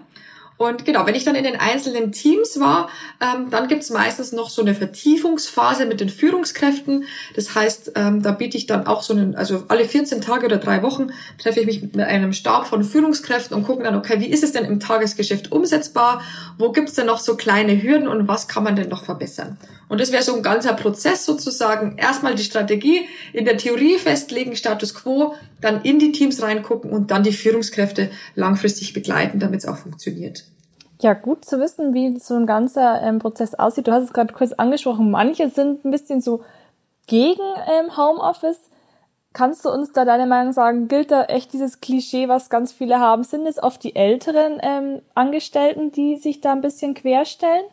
Und 0.58 0.84
genau, 0.84 1.06
wenn 1.06 1.14
ich 1.14 1.24
dann 1.24 1.34
in 1.34 1.44
den 1.44 1.56
einzelnen 1.56 2.12
Teams 2.12 2.58
war, 2.58 2.88
ähm, 3.20 3.50
dann 3.50 3.68
gibt's 3.68 3.90
meistens 3.90 4.32
noch 4.32 4.48
so 4.48 4.62
eine 4.62 4.74
Vertiefungsphase 4.74 5.86
mit 5.86 6.00
den 6.00 6.08
Führungskräften. 6.08 7.04
Das 7.34 7.54
heißt, 7.54 7.92
ähm, 7.94 8.22
da 8.22 8.32
biete 8.32 8.56
ich 8.56 8.66
dann 8.66 8.86
auch 8.86 9.02
so 9.02 9.12
einen, 9.12 9.34
also 9.34 9.64
alle 9.68 9.84
14 9.84 10.22
Tage 10.22 10.46
oder 10.46 10.56
drei 10.56 10.82
Wochen 10.82 11.08
treffe 11.38 11.60
ich 11.60 11.66
mich 11.66 11.82
mit 11.82 12.00
einem 12.00 12.32
Stab 12.32 12.66
von 12.66 12.84
Führungskräften 12.84 13.56
und 13.56 13.64
gucke 13.64 13.82
dann, 13.82 13.96
okay, 13.96 14.20
wie 14.20 14.30
ist 14.30 14.44
es 14.44 14.52
denn 14.52 14.64
im 14.64 14.80
Tagesgeschäft 14.80 15.52
umsetzbar? 15.52 16.22
Wo 16.56 16.72
gibt's 16.72 16.94
denn 16.94 17.06
noch 17.06 17.20
so 17.20 17.36
kleine 17.36 17.82
Hürden 17.82 18.08
und 18.08 18.26
was 18.28 18.48
kann 18.48 18.64
man 18.64 18.76
denn 18.76 18.88
noch 18.88 19.04
verbessern? 19.04 19.58
Und 19.88 20.00
das 20.00 20.12
wäre 20.12 20.22
so 20.22 20.34
ein 20.34 20.42
ganzer 20.42 20.72
Prozess 20.72 21.24
sozusagen. 21.24 21.96
Erstmal 21.96 22.34
die 22.34 22.42
Strategie 22.42 23.06
in 23.32 23.44
der 23.44 23.56
Theorie 23.56 23.98
festlegen, 23.98 24.56
Status 24.56 24.94
quo, 24.94 25.34
dann 25.60 25.82
in 25.82 25.98
die 25.98 26.12
Teams 26.12 26.42
reingucken 26.42 26.90
und 26.90 27.10
dann 27.10 27.22
die 27.22 27.32
Führungskräfte 27.32 28.10
langfristig 28.34 28.92
begleiten, 28.92 29.38
damit 29.38 29.60
es 29.60 29.66
auch 29.66 29.76
funktioniert. 29.76 30.44
Ja, 31.00 31.12
gut 31.12 31.44
zu 31.44 31.60
wissen, 31.60 31.92
wie 31.94 32.18
so 32.18 32.34
ein 32.34 32.46
ganzer 32.46 33.02
ähm, 33.02 33.18
Prozess 33.18 33.54
aussieht. 33.54 33.86
Du 33.86 33.92
hast 33.92 34.04
es 34.04 34.12
gerade 34.12 34.32
kurz 34.32 34.52
angesprochen. 34.52 35.10
Manche 35.10 35.50
sind 35.50 35.84
ein 35.84 35.90
bisschen 35.90 36.20
so 36.20 36.42
gegen 37.06 37.42
ähm, 37.42 37.96
Homeoffice. 37.96 38.70
Kannst 39.34 39.66
du 39.66 39.70
uns 39.70 39.92
da 39.92 40.06
deine 40.06 40.26
Meinung 40.26 40.54
sagen? 40.54 40.88
Gilt 40.88 41.10
da 41.10 41.24
echt 41.24 41.52
dieses 41.52 41.80
Klischee, 41.82 42.28
was 42.28 42.48
ganz 42.48 42.72
viele 42.72 42.98
haben? 42.98 43.22
Sind 43.22 43.46
es 43.46 43.62
oft 43.62 43.84
die 43.84 43.94
älteren 43.94 44.58
ähm, 44.62 45.02
Angestellten, 45.14 45.92
die 45.92 46.16
sich 46.16 46.40
da 46.40 46.52
ein 46.52 46.62
bisschen 46.62 46.94
querstellen? 46.94 47.64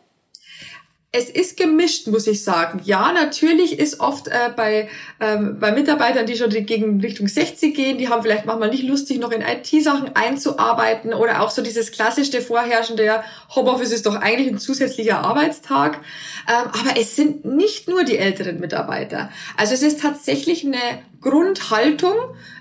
Es 1.14 1.30
ist 1.30 1.56
gemischt, 1.56 2.08
muss 2.08 2.26
ich 2.26 2.42
sagen. 2.42 2.80
Ja, 2.84 3.12
natürlich 3.12 3.78
ist 3.78 4.00
oft 4.00 4.26
äh, 4.26 4.50
bei, 4.56 4.88
ähm, 5.20 5.60
bei 5.60 5.70
Mitarbeitern, 5.70 6.26
die 6.26 6.34
schon 6.34 6.50
gegen 6.50 7.00
Richtung 7.00 7.28
60 7.28 7.72
gehen, 7.72 7.98
die 7.98 8.08
haben 8.08 8.20
vielleicht 8.22 8.46
manchmal 8.46 8.70
nicht 8.70 8.82
lustig, 8.82 9.20
noch 9.20 9.30
in 9.30 9.40
IT-Sachen 9.40 10.16
einzuarbeiten 10.16 11.14
oder 11.14 11.40
auch 11.40 11.50
so 11.50 11.62
dieses 11.62 11.92
klassische 11.92 12.40
vorherrschende, 12.40 13.04
ja, 13.04 13.22
Homeoffice 13.54 13.92
ist 13.92 14.06
doch 14.06 14.16
eigentlich 14.16 14.48
ein 14.48 14.58
zusätzlicher 14.58 15.20
Arbeitstag. 15.20 16.00
Ähm, 16.48 16.70
aber 16.72 17.00
es 17.00 17.14
sind 17.14 17.44
nicht 17.44 17.88
nur 17.88 18.02
die 18.02 18.18
älteren 18.18 18.58
Mitarbeiter. 18.58 19.30
Also 19.56 19.74
es 19.74 19.82
ist 19.82 20.00
tatsächlich 20.00 20.66
eine 20.66 21.00
Grundhaltung, 21.20 22.16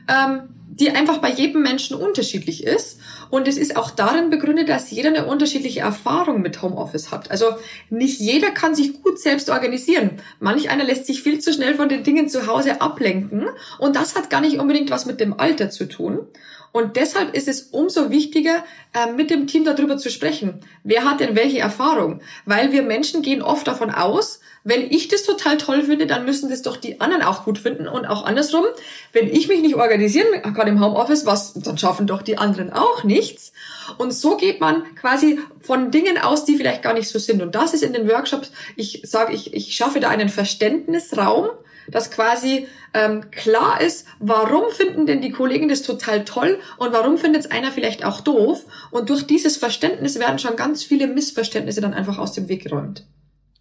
ähm, 0.08 0.44
die 0.68 0.92
einfach 0.92 1.18
bei 1.18 1.32
jedem 1.32 1.64
Menschen 1.64 1.98
unterschiedlich 1.98 2.64
ist. 2.64 3.00
Und 3.34 3.48
es 3.48 3.58
ist 3.58 3.78
auch 3.78 3.90
darin 3.90 4.30
begründet, 4.30 4.70
dass 4.70 4.92
jeder 4.92 5.10
eine 5.10 5.26
unterschiedliche 5.26 5.80
Erfahrung 5.80 6.44
mit 6.44 6.62
Homeoffice 6.62 7.10
hat. 7.10 7.32
Also 7.32 7.48
nicht 7.90 8.20
jeder 8.20 8.52
kann 8.52 8.76
sich 8.76 9.02
gut 9.02 9.18
selbst 9.20 9.50
organisieren. 9.50 10.22
Manch 10.40 10.70
einer 10.70 10.84
lässt 10.84 11.08
sich 11.08 11.24
viel 11.24 11.40
zu 11.40 11.52
schnell 11.52 11.74
von 11.74 11.90
den 11.90 12.04
Dingen 12.04 12.30
zu 12.30 12.46
Hause 12.46 12.80
ablenken. 12.80 13.48
Und 13.80 13.96
das 13.96 14.16
hat 14.16 14.30
gar 14.30 14.40
nicht 14.40 14.60
unbedingt 14.60 14.92
was 14.92 15.08
mit 15.08 15.20
dem 15.20 15.40
Alter 15.40 15.72
zu 15.72 15.88
tun. 15.88 16.28
Und 16.74 16.98
deshalb 16.98 17.36
ist 17.36 17.48
es 17.48 17.62
umso 17.62 18.10
wichtiger, 18.10 18.64
äh, 18.94 19.12
mit 19.12 19.30
dem 19.30 19.48
Team 19.48 19.64
darüber 19.64 19.98
zu 19.98 20.10
sprechen. 20.10 20.60
Wer 20.84 21.06
hat 21.06 21.20
denn 21.20 21.36
welche 21.36 21.60
Erfahrung? 21.60 22.20
Weil 22.46 22.72
wir 22.72 22.82
Menschen 22.82 23.22
gehen 23.22 23.42
oft 23.44 23.68
davon 23.68 23.92
aus, 23.92 24.42
wenn 24.66 24.90
ich 24.92 25.08
das 25.08 25.24
total 25.24 25.58
toll 25.58 25.84
finde, 25.84 26.08
dann 26.08 26.26
müssen 26.26 26.50
das 26.50 26.62
doch 26.62 26.78
die 26.78 27.00
anderen 27.00 27.22
auch 27.22 27.44
gut 27.44 27.60
finden 27.60 27.88
und 27.88 28.06
auch 28.06 28.26
andersrum. 28.26 28.64
Wenn 29.12 29.28
ich 29.28 29.48
mich 29.50 29.62
nicht 29.62 29.76
organisieren 29.76 30.42
kann 30.56 30.68
im 30.68 30.84
Homeoffice, 30.84 31.26
was, 31.26 31.54
dann 31.54 31.78
schaffen 31.78 32.08
doch 32.08 32.22
die 32.22 32.38
anderen 32.38 32.72
auch 32.74 33.04
nichts. 33.04 33.52
Und 33.98 34.14
so 34.14 34.38
geht 34.38 34.60
man 34.60 34.84
quasi 34.96 35.40
von 35.62 35.92
Dingen 35.92 36.18
aus, 36.18 36.46
die 36.46 36.56
vielleicht 36.56 36.82
gar 36.82 36.94
nicht 36.94 37.10
so 37.10 37.20
sind. 37.20 37.42
Und 37.42 37.56
das 37.56 37.74
ist 37.74 37.84
in 37.84 37.94
den 37.94 38.08
Workshops, 38.10 38.52
ich 38.76 39.04
sage, 39.06 39.34
ich, 39.34 39.54
ich 39.54 39.76
schaffe 39.76 40.00
da 40.00 40.10
einen 40.10 40.30
Verständnisraum, 40.30 41.50
dass 41.88 42.12
quasi 42.12 42.68
ähm, 42.94 43.32
klar 43.32 43.82
ist, 43.82 44.08
warum 44.20 44.70
finden 44.72 45.06
denn 45.06 45.22
die 45.22 45.32
Kollegen 45.32 45.70
das 45.70 45.82
total 45.82 46.26
toll 46.26 46.60
und 46.78 46.94
warum 46.94 47.18
findet 47.18 47.46
es 47.46 47.52
einer 47.52 47.72
vielleicht 47.72 48.06
auch 48.06 48.22
doof. 48.22 48.66
Und 48.92 49.10
durch 49.10 49.26
dieses 49.26 49.58
Verständnis 49.58 50.20
werden 50.20 50.40
schon 50.40 50.56
ganz 50.56 50.84
viele 50.84 51.08
Missverständnisse 51.08 51.82
dann 51.82 51.94
einfach 51.94 52.18
aus 52.18 52.34
dem 52.34 52.48
Weg 52.50 52.64
geräumt. 52.64 53.06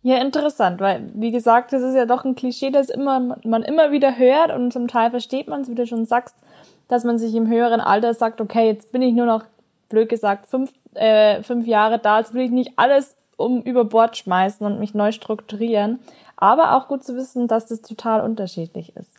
Ja, 0.05 0.21
interessant, 0.21 0.81
weil, 0.81 1.11
wie 1.15 1.31
gesagt, 1.31 1.73
das 1.73 1.83
ist 1.83 1.95
ja 1.95 2.07
doch 2.07 2.25
ein 2.25 2.35
Klischee, 2.35 2.71
das 2.71 2.91
immer, 2.91 3.39
man 3.45 3.63
immer 3.63 3.93
wieder 3.93 4.19
hört 4.19 4.51
und 4.51 4.73
zum 4.73 4.89
Teil 4.89 5.11
versteht 5.11 5.47
man 5.47 5.61
es, 5.61 5.71
wie 5.71 5.77
du 5.77 5.87
schon 5.87 6.07
sagst, 6.07 6.35
dass 6.89 7.05
man 7.05 7.19
sich 7.19 7.35
im 7.37 7.47
höheren 7.47 7.81
Alter 7.81 8.13
sagt, 8.13 8.41
okay, 8.41 8.67
jetzt 8.67 8.91
bin 8.91 9.01
ich 9.01 9.15
nur 9.15 9.27
noch, 9.27 9.45
blöd 9.89 10.09
gesagt, 10.09 10.49
fünf, 10.49 10.73
äh, 10.95 11.43
fünf 11.45 11.67
Jahre 11.69 12.01
da, 12.01 12.19
jetzt 12.19 12.35
will 12.35 12.43
ich 12.43 12.51
nicht 12.51 12.73
alles 12.77 13.17
um 13.37 13.63
über 13.63 13.85
Bord 13.85 14.17
schmeißen 14.17 14.67
und 14.67 14.81
mich 14.81 14.93
neu 14.95 15.13
strukturieren. 15.13 16.01
Aber 16.43 16.77
auch 16.77 16.89
gut 16.89 17.05
zu 17.05 17.15
wissen, 17.17 17.47
dass 17.47 17.67
das 17.67 17.83
total 17.83 18.21
unterschiedlich 18.21 18.97
ist. 18.97 19.13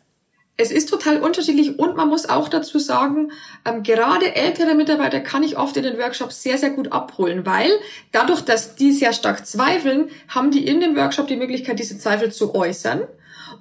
Es 0.58 0.72
ist 0.72 0.90
total 0.90 1.22
unterschiedlich 1.22 1.80
und 1.80 1.96
man 1.96 2.10
muss 2.10 2.30
auch 2.30 2.50
dazu 2.50 2.78
sagen, 2.78 3.32
ähm, 3.66 3.82
gerade 3.82 4.36
ältere 4.36 4.76
Mitarbeiter 4.76 5.22
kann 5.22 5.42
ich 5.42 5.58
oft 5.58 5.78
in 5.78 5.84
den 5.84 5.98
Workshops 5.98 6.44
sehr, 6.44 6.58
sehr 6.58 6.72
gut 6.72 6.92
abholen, 6.92 7.46
weil 7.46 7.72
dadurch, 8.12 8.42
dass 8.42 8.76
die 8.76 8.92
sehr 8.92 9.14
stark 9.14 9.48
zweifeln, 9.48 10.10
haben 10.28 10.52
die 10.52 10.68
in 10.68 10.82
dem 10.82 10.98
Workshop 10.98 11.28
die 11.28 11.38
Möglichkeit, 11.38 11.80
diese 11.80 11.98
Zweifel 11.98 12.32
zu 12.32 12.54
äußern. 12.54 13.08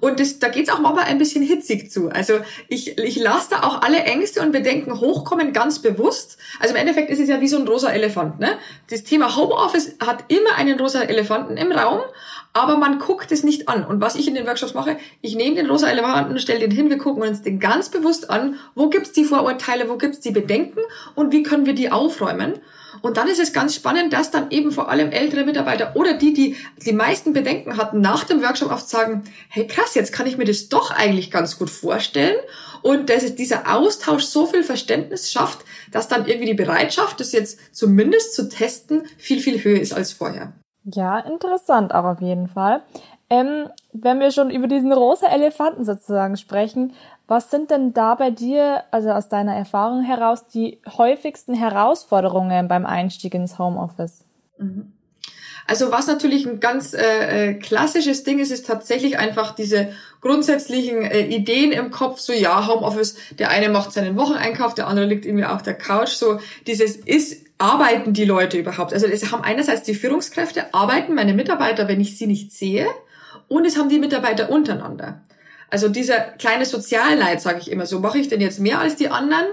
Und 0.01 0.19
das, 0.19 0.39
da 0.39 0.49
geht's 0.49 0.69
auch 0.69 0.79
manchmal 0.79 1.05
ein 1.05 1.17
bisschen 1.17 1.43
hitzig 1.43 1.89
zu. 1.89 2.09
Also 2.09 2.39
ich, 2.67 2.97
ich 2.97 3.15
lasse 3.15 3.51
da 3.51 3.63
auch 3.63 3.81
alle 3.81 4.03
Ängste 4.03 4.41
und 4.41 4.51
Bedenken 4.51 4.99
hochkommen, 4.99 5.53
ganz 5.53 5.79
bewusst. 5.79 6.37
Also 6.59 6.75
im 6.75 6.81
Endeffekt 6.81 7.09
ist 7.09 7.19
es 7.19 7.29
ja 7.29 7.39
wie 7.39 7.47
so 7.47 7.57
ein 7.57 7.67
rosa 7.67 7.89
Elefant. 7.89 8.39
Ne? 8.39 8.57
Das 8.89 9.03
Thema 9.03 9.35
Homeoffice 9.35 9.95
hat 10.05 10.25
immer 10.27 10.55
einen 10.57 10.77
rosa 10.79 11.01
Elefanten 11.03 11.55
im 11.55 11.71
Raum 11.71 12.01
aber 12.53 12.77
man 12.77 12.99
guckt 12.99 13.31
es 13.31 13.43
nicht 13.43 13.67
an. 13.67 13.83
Und 13.83 13.99
was 13.99 14.15
ich 14.15 14.27
in 14.27 14.35
den 14.35 14.45
Workshops 14.45 14.75
mache, 14.75 14.97
ich 15.21 15.35
nehme 15.35 15.55
den 15.55 15.69
rosa 15.69 15.87
Elefanten, 15.87 16.39
stelle 16.39 16.59
den 16.59 16.71
hin, 16.71 16.89
wir 16.89 16.99
gucken 16.99 17.23
uns 17.23 17.41
den 17.41 17.59
ganz 17.59 17.89
bewusst 17.89 18.29
an, 18.29 18.59
wo 18.75 18.89
gibt's 18.89 19.11
die 19.11 19.25
Vorurteile, 19.25 19.89
wo 19.89 19.97
gibt's 19.97 20.19
die 20.19 20.31
Bedenken 20.31 20.79
und 21.15 21.31
wie 21.31 21.43
können 21.43 21.65
wir 21.65 21.73
die 21.73 21.91
aufräumen. 21.91 22.59
Und 23.01 23.17
dann 23.17 23.27
ist 23.27 23.39
es 23.39 23.53
ganz 23.53 23.73
spannend, 23.73 24.13
dass 24.13 24.29
dann 24.29 24.51
eben 24.51 24.71
vor 24.71 24.89
allem 24.89 25.11
ältere 25.11 25.43
Mitarbeiter 25.43 25.95
oder 25.95 26.13
die, 26.13 26.33
die 26.33 26.55
die 26.85 26.93
meisten 26.93 27.33
Bedenken 27.33 27.77
hatten, 27.77 28.01
nach 28.01 28.23
dem 28.23 28.43
Workshop 28.43 28.71
oft 28.71 28.87
sagen, 28.87 29.23
hey 29.49 29.65
krass, 29.65 29.95
jetzt 29.95 30.13
kann 30.13 30.27
ich 30.27 30.37
mir 30.37 30.45
das 30.45 30.69
doch 30.69 30.91
eigentlich 30.91 31.31
ganz 31.31 31.57
gut 31.57 31.71
vorstellen. 31.71 32.37
Und 32.83 33.09
dass 33.09 33.23
es 33.23 33.35
dieser 33.35 33.73
Austausch 33.73 34.23
so 34.23 34.45
viel 34.45 34.63
Verständnis 34.63 35.31
schafft, 35.31 35.59
dass 35.91 36.07
dann 36.07 36.27
irgendwie 36.27 36.47
die 36.47 36.53
Bereitschaft, 36.53 37.19
das 37.19 37.31
jetzt 37.31 37.59
zumindest 37.71 38.35
zu 38.35 38.47
testen, 38.47 39.03
viel, 39.17 39.39
viel 39.39 39.63
höher 39.63 39.79
ist 39.79 39.93
als 39.93 40.11
vorher. 40.11 40.53
Ja, 40.85 41.19
interessant 41.19 41.93
auch 41.93 42.03
auf 42.03 42.21
jeden 42.21 42.47
Fall. 42.47 42.81
Ähm, 43.29 43.69
wenn 43.93 44.19
wir 44.19 44.31
schon 44.31 44.49
über 44.49 44.67
diesen 44.67 44.91
rosa 44.91 45.27
Elefanten 45.27 45.85
sozusagen 45.85 46.35
sprechen, 46.37 46.93
was 47.27 47.49
sind 47.49 47.71
denn 47.71 47.93
da 47.93 48.15
bei 48.15 48.31
dir, 48.31 48.83
also 48.91 49.11
aus 49.11 49.29
deiner 49.29 49.55
Erfahrung 49.55 50.03
heraus, 50.03 50.47
die 50.47 50.81
häufigsten 50.97 51.53
Herausforderungen 51.53 52.67
beim 52.67 52.85
Einstieg 52.85 53.33
ins 53.33 53.57
Homeoffice? 53.57 54.25
Mhm. 54.57 54.92
Also 55.67 55.91
was 55.91 56.07
natürlich 56.07 56.45
ein 56.45 56.59
ganz 56.59 56.93
äh, 56.93 57.49
äh, 57.49 57.53
klassisches 57.53 58.23
Ding 58.23 58.39
ist, 58.39 58.51
ist 58.51 58.65
tatsächlich 58.65 59.17
einfach 59.17 59.55
diese 59.55 59.93
grundsätzlichen 60.21 61.03
äh, 61.03 61.21
Ideen 61.21 61.71
im 61.71 61.91
Kopf, 61.91 62.19
so 62.19 62.33
ja, 62.33 62.67
Homeoffice, 62.67 63.15
der 63.39 63.49
eine 63.49 63.69
macht 63.69 63.91
seinen 63.91 64.17
Wocheneinkauf, 64.17 64.73
der 64.73 64.87
andere 64.87 65.05
liegt 65.05 65.25
irgendwie 65.25 65.45
auf 65.45 65.63
der 65.63 65.75
Couch, 65.75 66.09
so 66.09 66.39
dieses 66.67 66.95
ist 66.97 67.43
arbeiten 67.57 68.13
die 68.13 68.25
Leute 68.25 68.57
überhaupt? 68.57 68.93
Also 68.93 69.07
es 69.07 69.31
haben 69.31 69.43
einerseits 69.43 69.83
die 69.83 69.95
Führungskräfte, 69.95 70.73
arbeiten 70.73 71.15
meine 71.15 71.33
Mitarbeiter, 71.33 71.87
wenn 71.87 72.01
ich 72.01 72.17
sie 72.17 72.27
nicht 72.27 72.51
sehe, 72.51 72.87
und 73.47 73.65
es 73.65 73.77
haben 73.77 73.89
die 73.89 73.99
Mitarbeiter 73.99 74.49
untereinander. 74.49 75.21
Also 75.73 75.89
dieser 75.89 76.19
kleine 76.19 76.65
Sozialneid, 76.65 77.41
sage 77.41 77.57
ich 77.59 77.71
immer, 77.71 77.87
so 77.87 77.99
mache 77.99 78.19
ich 78.19 78.27
denn 78.27 78.39
jetzt 78.39 78.59
mehr 78.59 78.77
als 78.77 78.95
die 78.95 79.09
anderen. 79.09 79.47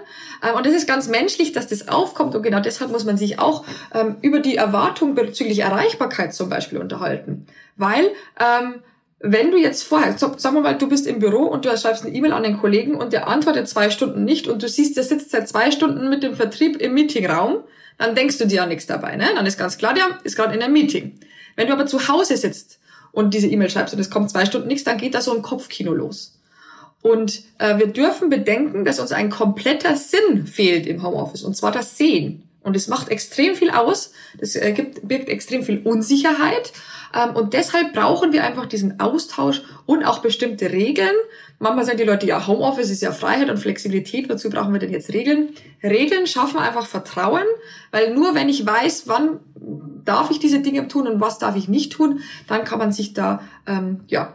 Ähm, 0.46 0.54
und 0.54 0.66
das 0.66 0.74
ist 0.74 0.86
ganz 0.86 1.08
menschlich, 1.08 1.52
dass 1.52 1.66
das 1.66 1.88
aufkommt. 1.88 2.34
Und 2.34 2.42
genau 2.42 2.60
deshalb 2.60 2.90
muss 2.90 3.06
man 3.06 3.16
sich 3.16 3.38
auch 3.38 3.64
ähm, 3.94 4.16
über 4.20 4.40
die 4.40 4.56
Erwartung 4.56 5.14
bezüglich 5.14 5.60
Erreichbarkeit 5.60 6.34
zum 6.34 6.50
Beispiel 6.50 6.76
unterhalten. 6.76 7.46
Weil 7.78 8.10
ähm, 8.38 8.82
wenn 9.20 9.50
du 9.50 9.56
jetzt 9.56 9.82
vorher, 9.82 10.18
sagen 10.18 10.56
wir 10.56 10.60
mal, 10.60 10.76
du 10.76 10.90
bist 10.90 11.06
im 11.06 11.20
Büro 11.20 11.44
und 11.44 11.64
du 11.64 11.74
schreibst 11.74 12.04
eine 12.04 12.14
E-Mail 12.14 12.32
an 12.32 12.42
den 12.42 12.58
Kollegen 12.58 12.96
und 12.96 13.14
der 13.14 13.26
antwortet 13.26 13.66
zwei 13.66 13.88
Stunden 13.88 14.26
nicht 14.26 14.46
und 14.46 14.62
du 14.62 14.68
siehst, 14.68 14.98
der 14.98 15.04
sitzt 15.04 15.30
seit 15.30 15.48
zwei 15.48 15.70
Stunden 15.70 16.10
mit 16.10 16.22
dem 16.22 16.36
Vertrieb 16.36 16.82
im 16.82 16.92
Meetingraum, 16.92 17.60
dann 17.96 18.14
denkst 18.14 18.36
du 18.36 18.46
dir 18.46 18.56
ja 18.56 18.66
nichts 18.66 18.86
dabei. 18.86 19.16
Ne? 19.16 19.26
Dann 19.34 19.46
ist 19.46 19.58
ganz 19.58 19.78
klar, 19.78 19.94
der 19.94 20.04
ist 20.22 20.36
gerade 20.36 20.54
in 20.54 20.62
einem 20.62 20.74
Meeting. 20.74 21.18
Wenn 21.56 21.68
du 21.68 21.72
aber 21.72 21.86
zu 21.86 22.08
Hause 22.08 22.36
sitzt 22.36 22.79
und 23.12 23.34
diese 23.34 23.48
E-Mail 23.48 23.70
schreibst 23.70 23.94
und 23.94 24.00
es 24.00 24.10
kommt 24.10 24.30
zwei 24.30 24.44
Stunden 24.44 24.68
nichts, 24.68 24.84
dann 24.84 24.98
geht 24.98 25.14
da 25.14 25.20
so 25.20 25.34
ein 25.34 25.42
Kopfkino 25.42 25.92
los. 25.92 26.38
Und 27.02 27.42
äh, 27.58 27.78
wir 27.78 27.86
dürfen 27.86 28.28
bedenken, 28.28 28.84
dass 28.84 29.00
uns 29.00 29.12
ein 29.12 29.30
kompletter 29.30 29.96
Sinn 29.96 30.46
fehlt 30.46 30.86
im 30.86 31.02
Homeoffice, 31.02 31.42
und 31.42 31.56
zwar 31.56 31.72
das 31.72 31.96
Sehen. 31.96 32.44
Und 32.62 32.76
es 32.76 32.88
macht 32.88 33.08
extrem 33.08 33.54
viel 33.54 33.70
aus, 33.70 34.12
das 34.38 34.54
äh, 34.54 34.72
gibt, 34.72 35.08
birgt 35.08 35.30
extrem 35.30 35.62
viel 35.62 35.80
Unsicherheit. 35.82 36.72
Ähm, 37.14 37.34
und 37.34 37.54
deshalb 37.54 37.94
brauchen 37.94 38.32
wir 38.32 38.44
einfach 38.44 38.66
diesen 38.66 39.00
Austausch 39.00 39.62
und 39.86 40.04
auch 40.04 40.18
bestimmte 40.18 40.70
Regeln, 40.70 41.14
Manchmal 41.62 41.84
sagen 41.84 41.98
die 41.98 42.04
Leute, 42.04 42.26
ja, 42.26 42.46
Homeoffice 42.46 42.88
ist 42.88 43.02
ja 43.02 43.12
Freiheit 43.12 43.50
und 43.50 43.58
Flexibilität, 43.58 44.30
wozu 44.30 44.48
brauchen 44.48 44.72
wir 44.72 44.80
denn 44.80 44.90
jetzt 44.90 45.12
Regeln? 45.12 45.50
Regeln 45.82 46.26
schaffen 46.26 46.58
einfach 46.58 46.86
Vertrauen, 46.86 47.44
weil 47.90 48.14
nur 48.14 48.34
wenn 48.34 48.48
ich 48.48 48.64
weiß, 48.64 49.08
wann 49.08 49.40
darf 50.02 50.30
ich 50.30 50.38
diese 50.38 50.60
Dinge 50.60 50.88
tun 50.88 51.06
und 51.06 51.20
was 51.20 51.38
darf 51.38 51.56
ich 51.56 51.68
nicht 51.68 51.92
tun, 51.92 52.20
dann 52.46 52.64
kann 52.64 52.78
man 52.78 52.92
sich 52.92 53.12
da 53.12 53.42
ähm, 53.66 54.00
ja 54.08 54.34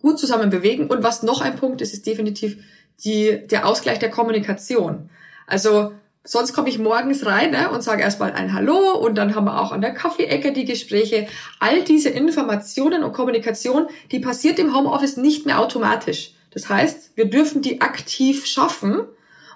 gut 0.00 0.20
zusammen 0.20 0.48
bewegen. 0.48 0.86
Und 0.86 1.02
was 1.02 1.24
noch 1.24 1.40
ein 1.40 1.56
Punkt 1.56 1.80
ist, 1.80 1.92
ist 1.92 2.06
definitiv 2.06 2.62
die, 3.04 3.40
der 3.50 3.66
Ausgleich 3.66 3.98
der 3.98 4.10
Kommunikation. 4.10 5.10
Also 5.48 5.92
Sonst 6.22 6.52
komme 6.52 6.68
ich 6.68 6.78
morgens 6.78 7.24
rein 7.24 7.52
ne, 7.52 7.70
und 7.70 7.82
sage 7.82 8.02
erstmal 8.02 8.32
ein 8.32 8.52
Hallo 8.52 8.92
und 8.92 9.16
dann 9.16 9.34
haben 9.34 9.46
wir 9.46 9.58
auch 9.58 9.72
an 9.72 9.80
der 9.80 9.94
Kaffeeecke 9.94 10.52
die 10.52 10.66
Gespräche. 10.66 11.26
All 11.60 11.82
diese 11.82 12.10
Informationen 12.10 13.02
und 13.02 13.14
Kommunikation, 13.14 13.86
die 14.12 14.20
passiert 14.20 14.58
im 14.58 14.76
Homeoffice 14.76 15.16
nicht 15.16 15.46
mehr 15.46 15.58
automatisch. 15.58 16.34
Das 16.52 16.68
heißt, 16.68 17.16
wir 17.16 17.26
dürfen 17.26 17.62
die 17.62 17.80
aktiv 17.80 18.46
schaffen. 18.46 19.06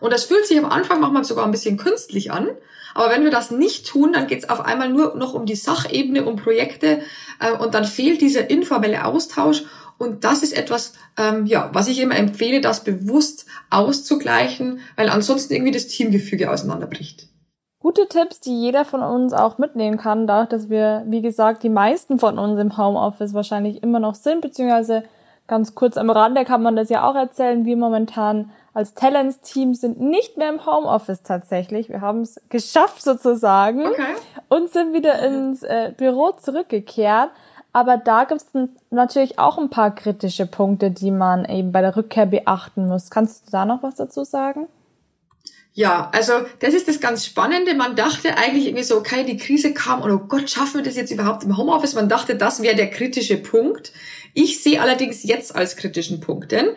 Und 0.01 0.13
das 0.13 0.25
fühlt 0.25 0.47
sich 0.47 0.59
am 0.59 0.71
Anfang 0.71 1.01
manchmal 1.01 1.25
sogar 1.25 1.45
ein 1.45 1.51
bisschen 1.51 1.77
künstlich 1.77 2.33
an. 2.33 2.49
Aber 2.95 3.11
wenn 3.11 3.25
wir 3.25 3.31
das 3.31 3.51
nicht 3.51 3.87
tun, 3.87 4.13
dann 4.13 4.27
geht 4.27 4.45
es 4.45 4.49
auf 4.49 4.61
einmal 4.61 4.89
nur 4.89 5.17
noch 5.17 5.35
um 5.35 5.47
die 5.47 5.57
Sachebene, 5.57 6.25
um 6.25 6.37
Projekte 6.37 7.03
äh, 7.41 7.53
und 7.53 7.75
dann 7.75 7.85
fehlt 7.85 8.21
dieser 8.21 8.51
informelle 8.51 9.05
Austausch. 9.05 9.65
Und 9.99 10.25
das 10.25 10.43
ist 10.43 10.57
etwas, 10.57 10.93
ähm, 11.17 11.47
ja, 11.47 11.71
was 11.73 11.89
ich 11.89 12.01
immer 12.01 12.17
empfehle, 12.17 12.61
das 12.61 12.85
bewusst 12.85 13.47
auszugleichen, 13.71 14.81
weil 14.97 15.09
ansonsten 15.09 15.55
irgendwie 15.55 15.73
das 15.73 15.87
Teamgefüge 15.87 16.51
auseinanderbricht. 16.51 17.29
Gute 17.81 18.09
Tipps, 18.09 18.41
die 18.41 18.59
jeder 18.59 18.85
von 18.85 19.03
uns 19.03 19.33
auch 19.33 19.59
mitnehmen 19.59 19.99
kann, 19.99 20.27
dadurch, 20.27 20.49
dass 20.49 20.71
wir, 20.71 21.05
wie 21.07 21.21
gesagt, 21.21 21.63
die 21.63 21.69
meisten 21.69 22.19
von 22.19 22.39
uns 22.39 22.59
im 22.59 22.79
Homeoffice 22.79 23.35
wahrscheinlich 23.35 23.83
immer 23.83 24.01
noch 24.01 24.15
sind, 24.15 24.41
beziehungsweise 24.41 25.05
Ganz 25.47 25.75
kurz 25.75 25.99
am 25.99 26.09
Rande 26.09 26.45
kann 26.45 26.63
man 26.63 26.75
das 26.75 26.89
ja 26.89 27.09
auch 27.09 27.15
erzählen. 27.15 27.67
Wir 27.67 27.77
momentan 27.77 28.51
als 28.73 28.95
Talents-Team 28.95 29.75
sind 29.75 30.01
nicht 30.01 30.39
mehr 30.39 30.49
im 30.49 30.65
Homeoffice 30.65 31.23
tatsächlich. 31.23 31.91
Wir 31.91 32.01
haben 32.01 32.23
es 32.23 32.41
geschafft 32.49 33.03
sozusagen 33.03 33.87
okay. 33.87 34.15
und 34.49 34.71
sind 34.71 34.95
wieder 34.95 35.19
ins 35.21 35.63
äh, 35.63 35.93
Büro 35.97 36.33
zurückgekehrt. 36.33 37.31
Aber 37.75 37.97
da 37.97 38.25
gibt 38.25 38.41
es 38.41 38.69
natürlich 38.91 39.39
auch 39.39 39.59
ein 39.59 39.69
paar 39.69 39.95
kritische 39.95 40.47
Punkte, 40.47 40.91
die 40.91 41.11
man 41.11 41.45
eben 41.45 41.73
bei 41.73 41.81
der 41.81 41.97
Rückkehr 41.97 42.25
beachten 42.25 42.87
muss. 42.87 43.11
Kannst 43.11 43.47
du 43.47 43.51
da 43.51 43.67
noch 43.67 43.83
was 43.83 43.97
dazu 43.97 44.25
sagen? 44.25 44.69
Ja, 45.77 46.09
also 46.13 46.33
das 46.61 46.73
ist 46.73 46.87
das 46.87 47.01
ganz 47.01 47.27
Spannende. 47.27 47.75
Man 47.75 47.97
dachte 47.97 48.39
eigentlich 48.39 48.67
irgendwie 48.67 48.85
so, 48.85 48.97
okay, 48.97 49.25
die 49.25 49.37
Krise 49.37 49.75
kam 49.75 50.03
und 50.03 50.11
oh 50.13 50.21
Gott, 50.29 50.49
schaffen 50.49 50.77
wir 50.79 50.85
das 50.85 50.95
jetzt 50.95 51.11
überhaupt 51.11 51.43
im 51.43 51.57
Homeoffice? 51.57 51.95
Man 51.95 52.09
dachte, 52.09 52.37
das 52.37 52.63
wäre 52.63 52.77
der 52.77 52.91
kritische 52.91 53.37
Punkt. 53.37 53.93
Ich 54.35 54.63
sehe 54.63 54.81
allerdings 54.81 55.25
jetzt 55.25 55.55
als 55.55 55.77
kritischen 55.77 56.21
Punkt, 56.21 56.53
denn 56.53 56.69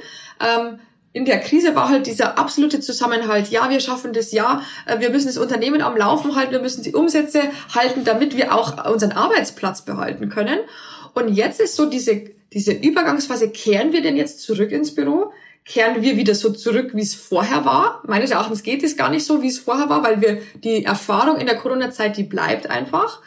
ähm, 0.44 0.80
in 1.14 1.26
der 1.26 1.40
Krise 1.40 1.76
war 1.76 1.90
halt 1.90 2.08
dieser 2.08 2.40
absolute 2.40 2.80
Zusammenhalt. 2.80 3.50
Ja, 3.50 3.70
wir 3.70 3.80
schaffen 3.82 4.14
das, 4.14 4.32
ja, 4.32 4.64
äh, 4.88 5.00
wir 5.00 5.12
müssen 5.12 5.28
das 5.28 5.38
Unternehmen 5.38 5.82
am 5.82 5.96
Laufen 5.96 6.36
halten, 6.36 6.52
wir 6.52 6.62
müssen 6.62 6.82
die 6.82 6.96
Umsätze 6.96 7.42
halten, 7.76 8.04
damit 8.04 8.36
wir 8.36 8.56
auch 8.56 8.92
unseren 8.92 9.12
Arbeitsplatz 9.12 9.86
behalten 9.86 10.30
können. 10.30 10.58
Und 11.14 11.30
jetzt 11.30 11.60
ist 11.60 11.76
so 11.76 11.86
diese, 11.86 12.32
diese 12.52 12.72
Übergangsphase, 12.72 13.50
kehren 13.52 13.94
wir 13.94 14.02
denn 14.02 14.18
jetzt 14.18 14.42
zurück 14.42 14.72
ins 14.72 14.96
Büro? 14.96 15.32
Kehren 15.68 16.02
wir 16.02 16.16
wieder 16.16 16.34
so 16.34 16.52
zurück, 16.52 16.92
wie 16.94 17.02
es 17.02 17.14
vorher 17.14 17.66
war? 17.66 18.02
Meines 18.08 18.32
Erachtens 18.32 18.64
geht 18.64 18.84
es 18.84 18.96
gar 18.96 19.10
nicht 19.10 19.26
so, 19.26 19.42
wie 19.42 19.48
es 19.48 19.60
vorher 19.60 19.90
war, 19.90 20.04
weil 20.04 20.22
wir 20.22 20.42
die 20.64 20.86
Erfahrung 20.86 21.38
in 21.38 21.46
der 21.46 21.58
Corona-Zeit, 21.58 22.16
die 22.16 22.24
bleibt 22.24 22.70
einfach. 22.70 23.22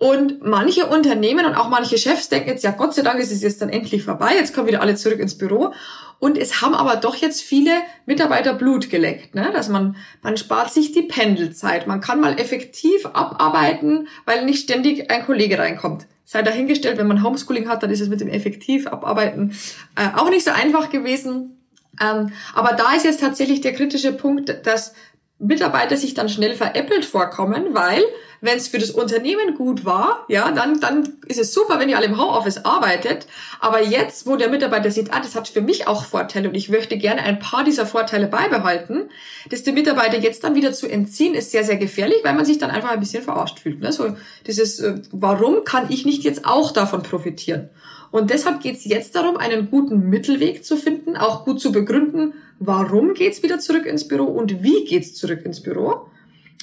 Und 0.00 0.42
manche 0.42 0.86
Unternehmen 0.86 1.44
und 1.44 1.54
auch 1.54 1.68
manche 1.68 1.98
Chefs 1.98 2.30
denken 2.30 2.48
jetzt, 2.48 2.64
ja 2.64 2.70
Gott 2.70 2.94
sei 2.94 3.02
Dank 3.02 3.20
ist 3.20 3.30
es 3.30 3.42
jetzt 3.42 3.60
dann 3.60 3.68
endlich 3.68 4.02
vorbei, 4.02 4.30
jetzt 4.34 4.54
kommen 4.54 4.66
wieder 4.66 4.80
alle 4.80 4.94
zurück 4.94 5.20
ins 5.20 5.36
Büro. 5.36 5.74
Und 6.18 6.38
es 6.38 6.62
haben 6.62 6.74
aber 6.74 6.96
doch 6.96 7.16
jetzt 7.16 7.42
viele 7.42 7.72
Mitarbeiter 8.06 8.54
Blut 8.54 8.88
geleckt, 8.88 9.34
ne? 9.34 9.50
dass 9.52 9.68
man, 9.68 9.96
man 10.22 10.38
spart 10.38 10.72
sich 10.72 10.92
die 10.92 11.02
Pendelzeit, 11.02 11.86
man 11.86 12.00
kann 12.00 12.18
mal 12.18 12.40
effektiv 12.40 13.04
abarbeiten, 13.06 14.08
weil 14.24 14.46
nicht 14.46 14.62
ständig 14.62 15.10
ein 15.10 15.26
Kollege 15.26 15.58
reinkommt. 15.58 16.06
Sei 16.24 16.40
dahingestellt, 16.42 16.96
wenn 16.96 17.06
man 17.06 17.22
Homeschooling 17.22 17.68
hat, 17.68 17.82
dann 17.82 17.90
ist 17.90 18.00
es 18.00 18.08
mit 18.08 18.22
dem 18.22 18.28
effektiv 18.28 18.86
abarbeiten 18.86 19.54
äh, 19.96 20.16
auch 20.16 20.30
nicht 20.30 20.44
so 20.44 20.50
einfach 20.50 20.88
gewesen. 20.88 21.59
Ähm, 22.00 22.32
aber 22.54 22.74
da 22.74 22.94
ist 22.94 23.04
jetzt 23.04 23.20
tatsächlich 23.20 23.60
der 23.60 23.74
kritische 23.74 24.12
Punkt, 24.12 24.66
dass 24.66 24.94
Mitarbeiter 25.38 25.96
sich 25.96 26.14
dann 26.14 26.28
schnell 26.28 26.54
veräppelt 26.54 27.04
vorkommen, 27.04 27.68
weil 27.72 28.02
wenn 28.42 28.56
es 28.56 28.68
für 28.68 28.78
das 28.78 28.90
Unternehmen 28.90 29.54
gut 29.54 29.84
war, 29.84 30.24
ja, 30.28 30.50
dann, 30.50 30.80
dann 30.80 31.14
ist 31.26 31.38
es 31.38 31.52
super, 31.52 31.78
wenn 31.78 31.88
ihr 31.88 31.96
alle 31.96 32.06
im 32.06 32.18
Homeoffice 32.18 32.64
arbeitet. 32.64 33.26
Aber 33.58 33.82
jetzt, 33.82 34.26
wo 34.26 34.36
der 34.36 34.48
Mitarbeiter 34.48 34.90
sieht, 34.90 35.12
ah, 35.12 35.20
das 35.20 35.34
hat 35.34 35.48
für 35.48 35.60
mich 35.60 35.88
auch 35.88 36.04
Vorteile 36.04 36.48
und 36.48 36.54
ich 36.54 36.68
möchte 36.68 36.96
gerne 36.96 37.22
ein 37.22 37.38
paar 37.38 37.64
dieser 37.64 37.86
Vorteile 37.86 38.26
beibehalten, 38.28 39.10
das 39.50 39.62
dem 39.62 39.74
Mitarbeiter 39.74 40.18
jetzt 40.18 40.44
dann 40.44 40.54
wieder 40.54 40.72
zu 40.72 40.88
entziehen, 40.88 41.34
ist 41.34 41.50
sehr, 41.50 41.64
sehr 41.64 41.76
gefährlich, 41.76 42.18
weil 42.22 42.34
man 42.34 42.44
sich 42.44 42.58
dann 42.58 42.70
einfach 42.70 42.90
ein 42.90 43.00
bisschen 43.00 43.22
verarscht 43.22 43.60
fühlt. 43.60 43.80
Ne? 43.80 43.92
So 43.92 44.16
dieses, 44.46 44.80
äh, 44.80 44.94
warum 45.10 45.64
kann 45.64 45.86
ich 45.90 46.06
nicht 46.06 46.22
jetzt 46.22 46.46
auch 46.46 46.72
davon 46.72 47.02
profitieren? 47.02 47.68
Und 48.10 48.30
deshalb 48.30 48.60
geht 48.60 48.76
es 48.76 48.84
jetzt 48.84 49.14
darum, 49.14 49.36
einen 49.36 49.70
guten 49.70 50.08
Mittelweg 50.08 50.64
zu 50.64 50.76
finden, 50.76 51.16
auch 51.16 51.44
gut 51.44 51.60
zu 51.60 51.70
begründen, 51.70 52.34
warum 52.58 53.14
geht's 53.14 53.42
wieder 53.42 53.58
zurück 53.58 53.86
ins 53.86 54.08
Büro 54.08 54.24
und 54.24 54.62
wie 54.62 54.84
geht's 54.84 55.14
zurück 55.14 55.44
ins 55.44 55.62
Büro. 55.62 56.06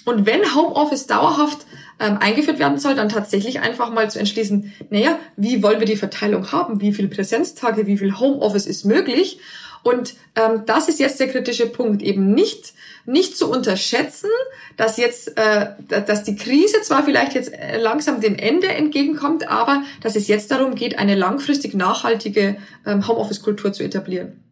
Und 0.06 0.26
wenn 0.26 0.56
Homeoffice 0.56 1.08
dauerhaft 1.08 1.66
ähm, 2.00 2.18
eingeführt 2.20 2.60
werden 2.60 2.78
soll, 2.78 2.96
dann 2.96 3.10
tatsächlich 3.10 3.60
einfach 3.60 3.92
mal 3.92 4.10
zu 4.10 4.20
entschließen, 4.20 4.72
naja, 4.90 5.20
wie 5.36 5.64
wollen 5.64 5.80
wir 5.80 5.88
die 5.88 5.98
Verteilung 5.98 6.52
haben? 6.52 6.80
Wie 6.80 6.94
viel 6.94 7.08
Präsenztage, 7.08 7.88
wie 7.88 7.98
viel 7.98 8.18
Homeoffice 8.18 8.68
ist 8.68 8.86
möglich? 8.86 9.40
Und 9.88 10.16
ähm, 10.36 10.64
das 10.66 10.90
ist 10.90 11.00
jetzt 11.00 11.20
der 11.20 11.30
kritische 11.30 11.68
Punkt, 11.68 12.02
eben 12.02 12.34
nicht 12.34 12.74
nicht 13.08 13.38
zu 13.38 13.50
unterschätzen, 13.50 14.30
dass 14.76 14.98
jetzt, 14.98 15.38
äh, 15.38 15.70
dass 15.88 16.24
die 16.24 16.36
Krise 16.36 16.82
zwar 16.82 17.04
vielleicht 17.04 17.34
jetzt 17.34 17.54
äh, 17.54 17.78
langsam 17.78 18.20
dem 18.20 18.36
Ende 18.36 18.68
entgegenkommt, 18.68 19.50
aber 19.50 19.84
dass 20.04 20.16
es 20.16 20.28
jetzt 20.28 20.52
darum 20.52 20.76
geht, 20.76 21.00
eine 21.00 21.16
langfristig 21.16 21.74
nachhaltige 21.74 22.58
ähm, 22.86 23.08
Homeoffice-Kultur 23.08 23.72
zu 23.72 23.84
etablieren. 23.84 24.44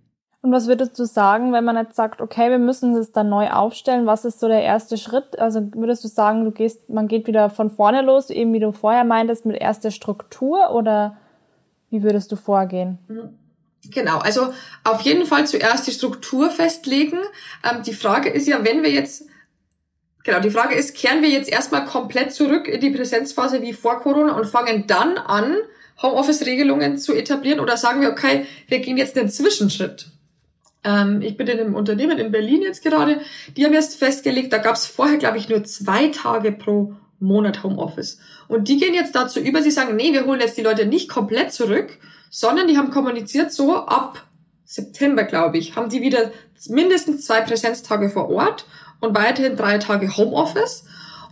Und 0.42 0.52
was 0.52 0.68
würdest 0.68 0.98
du 0.98 1.06
sagen, 1.06 1.52
wenn 1.52 1.66
man 1.66 1.76
jetzt 1.76 1.96
sagt, 1.96 2.22
okay, 2.22 2.50
wir 2.50 2.60
müssen 2.60 2.96
es 2.96 3.12
dann 3.12 3.30
neu 3.30 3.50
aufstellen? 3.50 4.06
Was 4.06 4.26
ist 4.26 4.40
so 4.40 4.48
der 4.48 4.62
erste 4.62 4.96
Schritt? 4.96 5.38
Also 5.38 5.68
würdest 5.74 6.04
du 6.04 6.08
sagen, 6.08 6.46
du 6.46 6.52
gehst, 6.52 6.88
man 6.88 7.08
geht 7.08 7.28
wieder 7.28 7.50
von 7.50 7.70
vorne 7.70 8.04
los, 8.04 8.30
eben 8.30 8.54
wie 8.54 8.60
du 8.60 8.72
vorher 8.72 9.04
meintest, 9.04 9.46
mit 9.46 9.60
erster 9.60 9.92
Struktur 9.92 10.72
oder 10.72 11.18
wie 11.90 12.04
würdest 12.04 12.32
du 12.32 12.36
vorgehen? 12.36 13.00
Genau, 13.92 14.20
also 14.20 14.54
auf 14.84 15.02
jeden 15.02 15.26
Fall 15.26 15.48
zuerst 15.48 15.88
die 15.88 15.92
Struktur 15.92 16.50
festlegen. 16.50 17.20
Ähm, 17.64 17.84
die 17.84 17.94
Frage 17.94 18.30
ist 18.30 18.48
ja, 18.48 18.64
wenn 18.64 18.84
wir 18.84 18.92
jetzt 18.92 19.26
Genau, 20.26 20.40
die 20.40 20.50
Frage 20.50 20.74
ist, 20.74 20.96
kehren 20.96 21.22
wir 21.22 21.30
jetzt 21.30 21.48
erstmal 21.48 21.86
komplett 21.86 22.34
zurück 22.34 22.68
in 22.68 22.82
die 22.82 22.90
Präsenzphase 22.90 23.62
wie 23.62 23.74
vor 23.74 24.00
Corona 24.00 24.34
und 24.34 24.48
fangen 24.48 24.88
dann 24.88 25.20
an, 25.20 25.56
Homeoffice-Regelungen 26.02 26.98
zu 26.98 27.14
etablieren 27.14 27.60
oder 27.60 27.78
sagen 27.78 28.02
wir, 28.02 28.10
okay, 28.10 28.48
wir 28.68 28.80
gehen 28.80 28.98
jetzt 28.98 29.16
den 29.16 29.30
Zwischenschritt. 29.30 30.08
Ähm, 30.84 31.22
ich 31.22 31.38
bin 31.38 31.48
in 31.48 31.60
einem 31.60 31.76
Unternehmen 31.76 32.18
in 32.18 32.32
Berlin 32.32 32.64
jetzt 32.64 32.84
gerade, 32.84 33.22
die 33.56 33.66
haben 33.66 33.74
erst 33.74 33.98
festgelegt, 33.98 34.52
da 34.52 34.58
gab 34.58 34.76
es 34.76 34.88
vorher, 34.88 35.18
glaube 35.18 35.38
ich, 35.38 35.48
nur 35.48 35.64
zwei 35.64 36.08
Tage 36.08 36.52
pro 36.52 36.96
Monat 37.20 37.64
Homeoffice. 37.64 38.20
Und 38.48 38.68
die 38.68 38.78
gehen 38.78 38.94
jetzt 38.94 39.16
dazu 39.16 39.40
über, 39.40 39.62
sie 39.62 39.72
sagen, 39.72 39.96
nee, 39.96 40.12
wir 40.12 40.26
holen 40.26 40.40
jetzt 40.40 40.58
die 40.58 40.64
Leute 40.64 40.86
nicht 40.86 41.08
komplett 41.08 41.54
zurück, 41.54 42.00
sondern 42.36 42.68
die 42.68 42.78
haben 42.78 42.92
kommuniziert 42.92 43.54
so 43.54 43.78
ab 43.78 44.28
September, 44.66 45.24
glaube 45.24 45.58
ich, 45.58 45.78
haben 45.78 45.88
die 45.88 46.02
wieder 46.02 46.32
mindestens 46.68 47.26
zwei 47.26 47.40
Präsenztage 47.40 48.10
vor 48.10 48.30
Ort 48.30 48.66
und 49.00 49.16
weiterhin 49.16 49.56
drei 49.56 49.78
Tage 49.78 50.18
Homeoffice. 50.18 50.84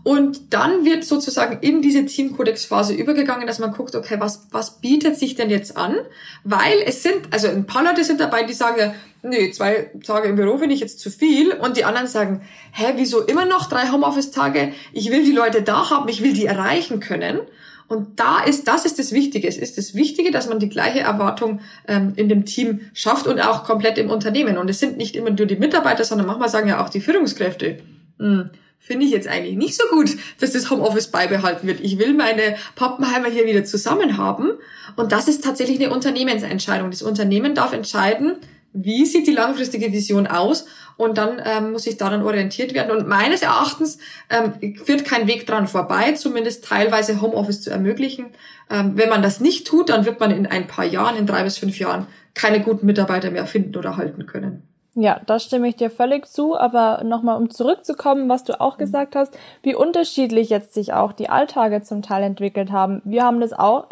Und 0.03 0.53
dann 0.53 0.86
wird 0.86 1.03
sozusagen 1.03 1.60
in 1.60 1.81
diese 1.81 2.05
Teamkodex-Phase 2.05 2.93
übergegangen, 2.93 3.48
dass 3.48 3.60
man 3.60 3.74
guckt, 3.74 3.95
okay, 3.95 4.15
was, 4.19 4.48
was 4.51 4.79
bietet 4.79 5.17
sich 5.17 5.36
denn 5.36 5.50
jetzt 5.50 5.75
an? 5.75 5.98
Weil 6.45 6.81
es 6.86 7.03
sind, 7.03 7.33
also 7.33 7.50
ein 7.50 7.65
paar 7.65 7.83
Leute 7.83 8.05
sind 8.05 8.22
dabei, 8.22 8.43
die 8.43 8.53
sagen 8.53 8.93
nee, 9.24 9.51
zwei 9.51 9.89
Tage 10.05 10.27
im 10.27 10.36
Büro 10.36 10.57
finde 10.57 10.75
ich 10.75 10.81
jetzt 10.81 11.00
zu 11.00 11.10
viel. 11.10 11.53
Und 11.53 11.77
die 11.77 11.86
anderen 11.86 12.07
sagen, 12.07 12.41
hä, 12.72 12.93
wieso 12.95 13.22
immer 13.22 13.45
noch 13.45 13.67
drei 13.69 13.89
Homeoffice-Tage? 13.89 14.74
Ich 14.91 15.10
will 15.12 15.24
die 15.24 15.31
Leute 15.31 15.62
da 15.62 15.89
haben, 15.89 16.10
ich 16.10 16.22
will 16.22 16.33
die 16.33 16.45
erreichen 16.45 17.00
können. 17.00 17.39
Und 17.88 18.20
da 18.20 18.44
ist, 18.44 18.68
das 18.68 18.86
ist 18.86 19.00
das 19.00 19.12
Wichtige. 19.12 19.48
Es 19.48 19.58
ist 19.58 19.78
das 19.78 19.94
Wichtige, 19.94 20.32
dass 20.32 20.48
man 20.48 20.60
die 20.60 20.70
gleiche 20.70 21.02
Erwartung 21.02 21.60
ähm, 21.88 22.13
in 22.16 22.30
dem 22.30 22.46
Team 22.46 22.82
schafft 22.94 23.28
und 23.28 23.40
auch 23.40 23.63
komplett 23.63 23.98
im 23.98 24.10
Unternehmen. 24.10 24.58
Und 24.58 24.70
es 24.70 24.80
sind 24.80 24.98
nicht 24.98 25.16
immer 25.16 25.30
nur 25.30 25.46
die 25.46 25.56
Mitarbeiter, 25.56 26.04
sondern 26.04 26.28
manchmal 26.28 26.50
sagen 26.50 26.70
ja 26.70 26.84
auch 26.84 26.90
die 26.90 27.02
Führungskräfte, 27.02 27.80
hm, 28.20 28.50
finde 28.80 29.06
ich 29.06 29.12
jetzt 29.12 29.28
eigentlich 29.28 29.56
nicht 29.56 29.75
so 29.75 29.84
gut, 29.90 30.12
dass 30.40 30.52
das 30.52 30.70
Homeoffice 30.70 31.08
beibehalten 31.08 31.68
wird. 31.68 31.80
Ich 31.80 31.98
will 32.00 32.13
meine 32.13 32.58
Pappenheimer 32.75 33.30
hier 33.30 33.46
wieder 33.46 33.63
zusammen 33.63 34.18
haben. 34.18 34.52
Und 34.96 35.12
das 35.12 35.28
ist 35.28 35.44
tatsächlich 35.44 35.80
eine 35.80 35.94
Unternehmensentscheidung. 35.94 36.92
Das 36.92 37.02
Unternehmen 37.02 37.56
darf 37.56 37.72
entscheiden, 37.72 38.36
wie 38.74 39.06
sieht 39.06 39.28
die 39.28 39.34
langfristige 39.34 39.92
Vision 39.92 40.28
aus 40.28 40.66
und 40.97 41.17
dann 41.17 41.41
ähm, 41.43 41.71
muss 41.71 41.88
ich 41.88 41.97
daran 41.97 42.23
orientiert 42.23 42.73
werden. 42.73 42.95
Und 42.95 43.08
meines 43.08 43.41
Erachtens 43.41 43.99
ähm, 44.29 44.75
führt 44.77 45.06
kein 45.06 45.27
Weg 45.27 45.47
dran 45.47 45.67
vorbei, 45.67 46.13
zumindest 46.13 46.65
teilweise 46.65 47.21
Homeoffice 47.21 47.62
zu 47.62 47.69
ermöglichen. 47.69 48.27
Ähm, 48.69 48.93
wenn 48.95 49.10
man 49.10 49.21
das 49.21 49.39
nicht 49.39 49.67
tut, 49.67 49.89
dann 49.89 50.06
wird 50.06 50.19
man 50.19 50.32
in 50.32 50.45
ein 50.45 50.67
paar 50.67 50.86
Jahren, 50.86 51.17
in 51.17 51.25
drei 51.25 51.43
bis 51.43 51.58
fünf 51.58 51.79
Jahren, 51.79 52.08
keine 52.34 52.62
guten 52.62 52.86
Mitarbeiter 52.86 53.32
mehr 53.32 53.45
finden 53.45 53.75
oder 53.77 53.97
halten 53.97 54.25
können. 54.25 54.67
Ja, 54.95 55.19
da 55.25 55.39
stimme 55.39 55.67
ich 55.67 55.75
dir 55.75 55.89
völlig 55.89 56.27
zu. 56.27 56.56
Aber 56.56 57.03
nochmal, 57.03 57.38
um 57.38 57.49
zurückzukommen, 57.49 58.29
was 58.29 58.43
du 58.43 58.60
auch 58.62 58.75
mhm. 58.77 58.82
gesagt 58.82 59.15
hast, 59.15 59.38
wie 59.63 59.75
unterschiedlich 59.75 60.49
jetzt 60.49 60.73
sich 60.73 60.93
auch 60.93 61.13
die 61.13 61.29
Alltage 61.29 61.82
zum 61.82 62.01
Teil 62.01 62.23
entwickelt 62.23 62.71
haben. 62.71 63.01
Wir 63.03 63.23
haben 63.23 63.41
das 63.41 63.53
auch 63.53 63.88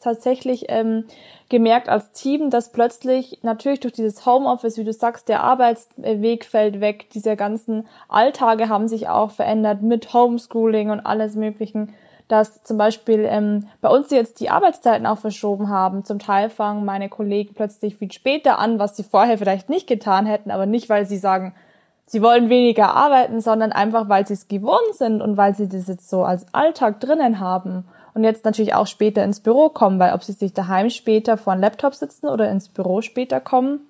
tatsächlich 0.00 0.66
ähm, 0.68 1.04
gemerkt 1.48 1.88
als 1.88 2.12
Team, 2.12 2.50
dass 2.50 2.72
plötzlich 2.72 3.40
natürlich 3.42 3.80
durch 3.80 3.92
dieses 3.92 4.26
Homeoffice, 4.26 4.78
wie 4.78 4.84
du 4.84 4.92
sagst, 4.92 5.28
der 5.28 5.42
Arbeitsweg 5.42 6.44
fällt 6.44 6.80
weg. 6.80 7.10
Diese 7.14 7.36
ganzen 7.36 7.86
Alltage 8.08 8.68
haben 8.68 8.88
sich 8.88 9.08
auch 9.08 9.30
verändert 9.30 9.82
mit 9.82 10.12
Homeschooling 10.12 10.90
und 10.90 11.00
alles 11.00 11.34
Möglichen 11.34 11.94
dass 12.28 12.62
zum 12.62 12.78
Beispiel 12.78 13.26
ähm, 13.28 13.68
bei 13.80 13.88
uns 13.88 14.10
jetzt 14.10 14.40
die 14.40 14.50
Arbeitszeiten 14.50 15.06
auch 15.06 15.18
verschoben 15.18 15.68
haben. 15.68 16.04
Zum 16.04 16.18
Teil 16.18 16.48
fangen 16.48 16.84
meine 16.84 17.08
Kollegen 17.08 17.54
plötzlich 17.54 17.96
viel 17.96 18.10
später 18.12 18.58
an, 18.58 18.78
was 18.78 18.96
sie 18.96 19.02
vorher 19.02 19.36
vielleicht 19.36 19.68
nicht 19.68 19.86
getan 19.86 20.24
hätten, 20.24 20.50
aber 20.50 20.66
nicht, 20.66 20.88
weil 20.88 21.06
sie 21.06 21.18
sagen, 21.18 21.54
sie 22.06 22.22
wollen 22.22 22.48
weniger 22.48 22.94
arbeiten, 22.94 23.40
sondern 23.40 23.72
einfach, 23.72 24.08
weil 24.08 24.26
sie 24.26 24.34
es 24.34 24.48
gewohnt 24.48 24.94
sind 24.94 25.20
und 25.20 25.36
weil 25.36 25.54
sie 25.54 25.68
das 25.68 25.86
jetzt 25.86 26.08
so 26.08 26.24
als 26.24 26.46
Alltag 26.52 27.00
drinnen 27.00 27.40
haben 27.40 27.84
und 28.14 28.24
jetzt 28.24 28.44
natürlich 28.44 28.74
auch 28.74 28.86
später 28.86 29.24
ins 29.24 29.40
Büro 29.40 29.68
kommen, 29.68 29.98
weil 29.98 30.14
ob 30.14 30.22
sie 30.22 30.32
sich 30.32 30.52
daheim 30.52 30.88
später 30.88 31.36
vor 31.36 31.52
einem 31.52 31.62
Laptop 31.62 31.94
sitzen 31.94 32.28
oder 32.28 32.48
ins 32.50 32.68
Büro 32.68 33.02
später 33.02 33.40
kommen, 33.40 33.80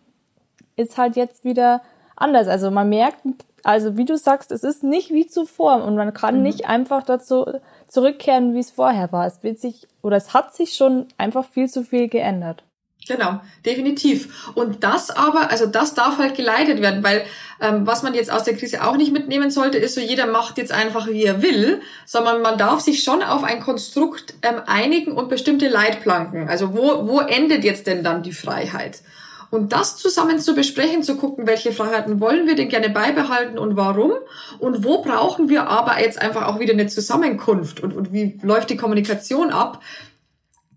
ist 0.76 0.98
halt 0.98 1.16
jetzt 1.16 1.44
wieder 1.44 1.82
anders. 2.16 2.48
Also 2.48 2.70
man 2.70 2.88
merkt, 2.88 3.20
also 3.62 3.96
wie 3.96 4.04
du 4.04 4.16
sagst, 4.16 4.50
es 4.50 4.64
ist 4.64 4.82
nicht 4.82 5.10
wie 5.10 5.26
zuvor 5.26 5.84
und 5.84 5.94
man 5.96 6.14
kann 6.14 6.38
mhm. 6.38 6.42
nicht 6.42 6.66
einfach 6.66 7.02
dazu 7.02 7.44
zurückkehren, 7.86 8.54
wie 8.54 8.60
es 8.60 8.70
vorher 8.70 9.12
war. 9.12 9.26
Es 9.26 9.42
wird 9.42 9.58
sich 9.58 9.86
oder 10.02 10.16
es 10.16 10.34
hat 10.34 10.54
sich 10.54 10.74
schon 10.74 11.06
einfach 11.18 11.44
viel 11.44 11.68
zu 11.68 11.82
viel 11.82 12.08
geändert. 12.08 12.64
Genau, 13.06 13.40
definitiv. 13.66 14.50
Und 14.54 14.82
das 14.82 15.10
aber, 15.10 15.50
also 15.50 15.66
das 15.66 15.92
darf 15.92 16.16
halt 16.16 16.36
geleitet 16.36 16.80
werden, 16.80 17.02
weil 17.02 17.24
ähm, 17.60 17.86
was 17.86 18.02
man 18.02 18.14
jetzt 18.14 18.32
aus 18.32 18.44
der 18.44 18.56
Krise 18.56 18.82
auch 18.82 18.96
nicht 18.96 19.12
mitnehmen 19.12 19.50
sollte, 19.50 19.76
ist 19.76 19.94
so, 19.94 20.00
jeder 20.00 20.26
macht 20.26 20.56
jetzt 20.56 20.72
einfach, 20.72 21.06
wie 21.08 21.24
er 21.24 21.42
will, 21.42 21.82
sondern 22.06 22.40
man 22.40 22.56
darf 22.56 22.80
sich 22.80 23.02
schon 23.02 23.22
auf 23.22 23.44
ein 23.44 23.60
Konstrukt 23.60 24.34
ähm, 24.42 24.60
einigen 24.66 25.12
und 25.12 25.28
bestimmte 25.28 25.68
Leitplanken. 25.68 26.48
Also 26.48 26.74
wo, 26.74 27.06
wo 27.06 27.20
endet 27.20 27.62
jetzt 27.62 27.86
denn 27.86 28.02
dann 28.02 28.22
die 28.22 28.32
Freiheit? 28.32 29.02
Und 29.50 29.72
das 29.72 29.96
zusammen 29.96 30.40
zu 30.40 30.54
besprechen, 30.54 31.02
zu 31.02 31.16
gucken, 31.16 31.46
welche 31.46 31.72
Freiheiten 31.72 32.18
wollen 32.18 32.48
wir 32.48 32.56
denn 32.56 32.70
gerne 32.70 32.90
beibehalten 32.90 33.56
und 33.56 33.76
warum 33.76 34.12
und 34.58 34.82
wo 34.82 35.02
brauchen 35.02 35.48
wir 35.48 35.68
aber 35.68 36.00
jetzt 36.00 36.20
einfach 36.20 36.48
auch 36.48 36.58
wieder 36.58 36.72
eine 36.72 36.88
Zusammenkunft 36.88 37.80
und, 37.80 37.94
und 37.94 38.12
wie 38.12 38.40
läuft 38.42 38.70
die 38.70 38.76
Kommunikation 38.76 39.50
ab, 39.50 39.80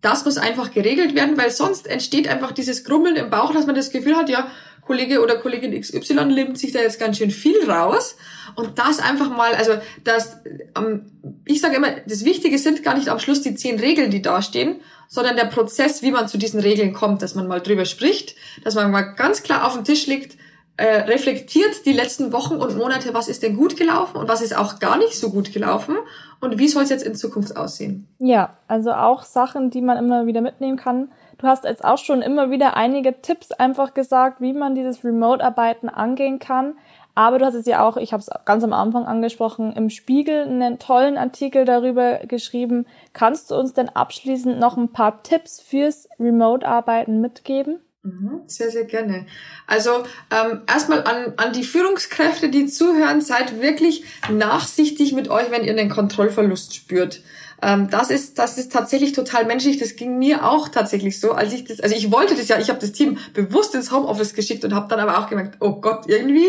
das 0.08 0.24
muss 0.24 0.38
einfach 0.38 0.72
geregelt 0.72 1.15
werden, 1.15 1.38
weil 1.38 1.52
sonst 1.52 1.86
entsteht 1.86 2.30
einfach 2.30 2.54
dieses 2.54 2.86
Grummeln 2.86 3.17
im 3.17 3.30
Bauch, 3.30 3.54
dass 3.54 3.65
man 3.65 3.76
das 3.76 3.91
Gefühl 3.91 4.15
hat, 4.15 4.30
ja, 4.30 4.50
Kollege 4.86 5.22
oder 5.22 5.36
Kollegin 5.36 5.78
XY 5.80 6.26
nimmt 6.28 6.58
sich 6.58 6.72
da 6.72 6.80
jetzt 6.80 6.98
ganz 6.98 7.17
schön 7.17 7.30
viel 7.30 7.70
raus. 7.70 8.15
Und 8.56 8.80
das 8.80 9.00
einfach 9.00 9.30
mal, 9.30 9.54
also 9.54 9.74
das, 10.06 10.38
ähm, 10.78 11.12
ich 11.43 11.60
sage 11.60 11.76
immer, 11.76 11.91
das 12.06 12.24
Wichtige 12.24 12.58
sind 12.58 12.84
gar 12.84 12.98
nicht 12.98 13.10
am 13.10 13.20
Schluss 13.20 13.41
die 13.41 13.54
zehn 13.56 13.78
Regeln, 13.82 14.10
die 14.10 14.22
da 14.22 14.41
stehen, 14.41 14.78
sondern 15.10 15.36
der 15.36 15.46
Prozess, 15.46 16.02
wie 16.04 16.12
man 16.12 16.30
zu 16.30 16.38
diesen 16.38 16.62
Regeln 16.62 16.93
kommt, 16.93 17.22
dass 17.22 17.36
man 17.36 17.48
mal 17.48 17.60
drüber 17.60 17.84
spricht, 17.84 18.36
dass 18.63 18.76
man 18.76 18.89
mal 18.89 19.02
ganz 19.02 19.43
klar 19.43 19.67
auf 19.67 19.74
den 19.74 19.84
Tisch 19.84 20.08
legt, 20.08 20.38
äh, 20.78 21.02
reflektiert 21.02 21.86
die 21.86 21.92
letzten 21.92 22.32
Wochen 22.32 22.56
und 22.56 22.78
Monate, 22.78 23.13
was 23.13 23.28
ist 23.28 23.42
denn 23.42 23.58
gut 23.58 23.78
gelaufen 23.78 24.18
und 24.18 24.30
was 24.30 24.42
ist 24.42 24.56
auch 24.56 24.80
gar 24.80 24.98
nicht 24.98 25.18
so 25.18 25.32
gut 25.32 25.52
gelaufen 25.52 25.98
und 26.40 26.60
wie 26.60 26.68
soll 26.68 26.84
es 26.84 26.90
jetzt 26.90 27.06
in 27.06 27.16
Zukunft 27.16 27.58
aussehen? 27.58 28.08
Ja, 28.20 28.58
also 28.68 28.92
auch 28.92 29.24
Sachen, 29.24 29.72
die 29.72 29.82
man 29.82 29.98
immer 29.98 30.28
wieder 30.28 30.42
mitnehmen 30.42 30.78
kann. 30.78 31.10
Du 31.40 31.48
hast 31.48 31.66
jetzt 31.66 31.84
auch 31.84 31.98
schon 31.98 32.22
immer 32.22 32.52
wieder 32.52 32.78
einige 32.78 33.22
Tipps 33.22 33.52
einfach 33.52 33.94
gesagt, 33.94 34.40
wie 34.40 34.54
man 34.54 34.76
dieses 34.76 35.04
Remote-Arbeiten 35.04 35.90
angehen 35.90 36.40
kann. 36.40 36.76
Aber 37.16 37.40
du 37.40 37.46
hast 37.46 37.56
es 37.56 37.66
ja 37.66 37.84
auch, 37.84 37.98
ich 37.98 38.13
habe 38.13 38.22
es 38.22 38.30
ganz 38.46 38.63
am 38.63 38.74
Anfang 38.74 39.06
angesprochen, 39.06 39.74
im 39.74 39.90
Spiegel 39.90 40.44
einen 40.44 40.78
tollen 40.78 41.18
Artikel 41.18 41.66
darüber 41.66 42.20
geschrieben. 42.28 42.86
Kannst 43.13 43.50
du 43.50 43.56
uns 43.56 43.74
denn 43.74 43.90
abschließend 43.90 44.60
noch 44.60 44.78
ein 44.78 44.92
paar 44.92 45.24
Tipps 45.24 45.60
fürs 45.60 46.08
Remote-Arbeiten 46.20 47.20
mitgeben? 47.20 47.80
Mhm, 48.08 48.43
sehr, 48.48 48.72
sehr 48.72 48.86
gerne. 48.86 49.26
Also 49.65 50.06
ähm, 50.32 50.62
erstmal 50.65 51.04
an, 51.04 51.34
an 51.36 51.52
die 51.52 51.65
Führungskräfte, 51.65 52.48
die 52.48 52.67
zuhören, 52.67 53.20
seid 53.20 53.62
wirklich 53.62 54.06
nachsichtig 54.32 55.12
mit 55.12 55.30
euch, 55.30 55.52
wenn 55.52 55.65
ihr 55.65 55.72
einen 55.72 55.89
Kontrollverlust 55.89 56.74
spürt. 56.74 57.22
Ähm, 57.62 57.89
das 57.89 58.10
ist 58.10 58.39
das 58.39 58.58
ist 58.58 58.72
tatsächlich 58.72 59.12
total 59.12 59.46
menschlich. 59.46 59.78
Das 59.78 59.98
ging 59.98 60.20
mir 60.20 60.46
auch 60.46 60.70
tatsächlich 60.70 61.20
so, 61.20 61.34
als 61.34 61.52
ich 61.52 61.65
das, 61.65 61.82
also 61.82 61.96
ich 61.96 62.10
wollte 62.10 62.36
das 62.36 62.48
ja, 62.48 62.60
ich 62.60 62.70
habe 62.70 62.80
das 62.80 62.93
Team 62.93 63.17
bewusst 63.34 63.76
ins 63.76 63.91
Homeoffice 63.91 64.34
geschickt 64.34 64.63
und 64.63 64.74
habe 64.74 64.88
dann 64.88 65.02
aber 65.02 65.20
auch 65.20 65.28
gemerkt, 65.28 65.58
oh 65.60 65.82
Gott, 65.82 66.06
irgendwie 66.08 66.48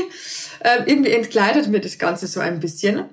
äh, 0.61 0.83
irgendwie 0.87 1.11
entkleidet 1.11 1.67
mir 1.67 1.81
das 1.81 1.99
Ganze 1.99 2.29
so 2.29 2.39
ein 2.39 2.61
bisschen. 2.61 3.07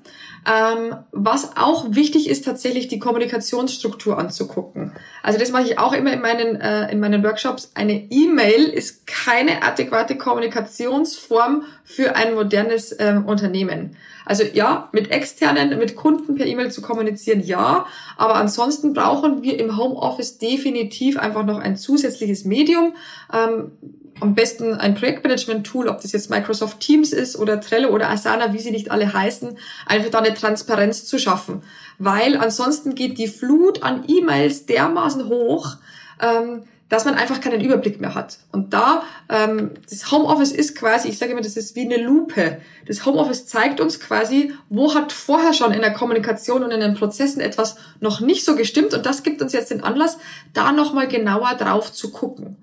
Ähm, 0.47 0.95
was 1.11 1.57
auch 1.57 1.85
wichtig 1.89 2.29
ist, 2.29 2.45
tatsächlich 2.45 2.87
die 2.87 2.99
Kommunikationsstruktur 2.99 4.17
anzugucken. 4.17 4.91
Also 5.23 5.39
das 5.39 5.51
mache 5.51 5.63
ich 5.63 5.79
auch 5.79 5.93
immer 5.93 6.13
in 6.13 6.21
meinen, 6.21 6.61
äh, 6.61 6.91
in 6.91 6.99
meinen 6.99 7.23
Workshops. 7.23 7.71
Eine 7.73 7.93
E-Mail 8.11 8.65
ist 8.65 9.07
keine 9.07 9.63
adäquate 9.63 10.17
Kommunikationsform 10.17 11.63
für 11.85 12.15
ein 12.15 12.33
modernes 12.33 12.95
ähm, 12.99 13.25
Unternehmen. 13.25 13.95
Also 14.25 14.43
ja, 14.43 14.89
mit 14.91 15.11
externen, 15.11 15.77
mit 15.77 15.95
Kunden 15.95 16.35
per 16.35 16.47
E-Mail 16.47 16.71
zu 16.71 16.81
kommunizieren, 16.81 17.41
ja. 17.41 17.85
Aber 18.17 18.35
ansonsten 18.35 18.93
brauchen 18.93 19.43
wir 19.43 19.59
im 19.59 19.77
Homeoffice 19.77 20.39
definitiv 20.39 21.17
einfach 21.17 21.45
noch 21.45 21.59
ein 21.59 21.77
zusätzliches 21.77 22.43
Medium. 22.43 22.95
Ähm, 23.31 23.71
am 24.19 24.33
besten 24.33 24.73
ein 24.73 24.95
Projektmanagement-Tool, 24.95 25.87
ob 25.89 26.01
das 26.01 26.13
jetzt 26.13 26.29
Microsoft 26.29 26.79
Teams 26.79 27.11
ist 27.11 27.37
oder 27.37 27.59
Trello 27.59 27.89
oder 27.89 28.09
Asana, 28.09 28.53
wie 28.53 28.59
sie 28.59 28.71
nicht 28.71 28.89
alle 28.89 29.13
heißen, 29.13 29.57
einfach 29.85 30.09
da 30.09 30.19
eine 30.19 30.33
Transparenz 30.33 31.05
zu 31.05 31.19
schaffen. 31.19 31.61
Weil 31.99 32.37
ansonsten 32.37 32.95
geht 32.95 33.17
die 33.17 33.27
Flut 33.27 33.83
an 33.83 34.05
E-Mails 34.07 34.65
dermaßen 34.65 35.27
hoch, 35.27 35.75
ähm, 36.21 36.63
dass 36.89 37.05
man 37.05 37.15
einfach 37.15 37.41
keinen 37.41 37.61
Überblick 37.61 37.99
mehr 37.99 38.13
hat. 38.13 38.37
Und 38.51 38.73
da, 38.73 39.03
ähm, 39.29 39.71
das 39.89 40.11
Homeoffice 40.11 40.51
ist 40.51 40.75
quasi, 40.75 41.09
ich 41.09 41.17
sage 41.17 41.31
immer, 41.31 41.41
das 41.41 41.57
ist 41.57 41.75
wie 41.75 41.81
eine 41.81 41.97
Lupe. 41.97 42.59
Das 42.85 43.05
Homeoffice 43.05 43.47
zeigt 43.47 43.79
uns 43.79 43.99
quasi, 43.99 44.53
wo 44.69 44.93
hat 44.93 45.11
vorher 45.11 45.53
schon 45.53 45.73
in 45.73 45.81
der 45.81 45.93
Kommunikation 45.93 46.63
und 46.63 46.71
in 46.71 46.79
den 46.79 46.93
Prozessen 46.93 47.41
etwas 47.41 47.77
noch 47.99 48.19
nicht 48.19 48.45
so 48.45 48.55
gestimmt. 48.55 48.93
Und 48.93 49.05
das 49.05 49.23
gibt 49.23 49.41
uns 49.41 49.53
jetzt 49.53 49.71
den 49.71 49.83
Anlass, 49.83 50.19
da 50.53 50.71
nochmal 50.71 51.07
genauer 51.07 51.55
drauf 51.55 51.91
zu 51.91 52.11
gucken. 52.11 52.57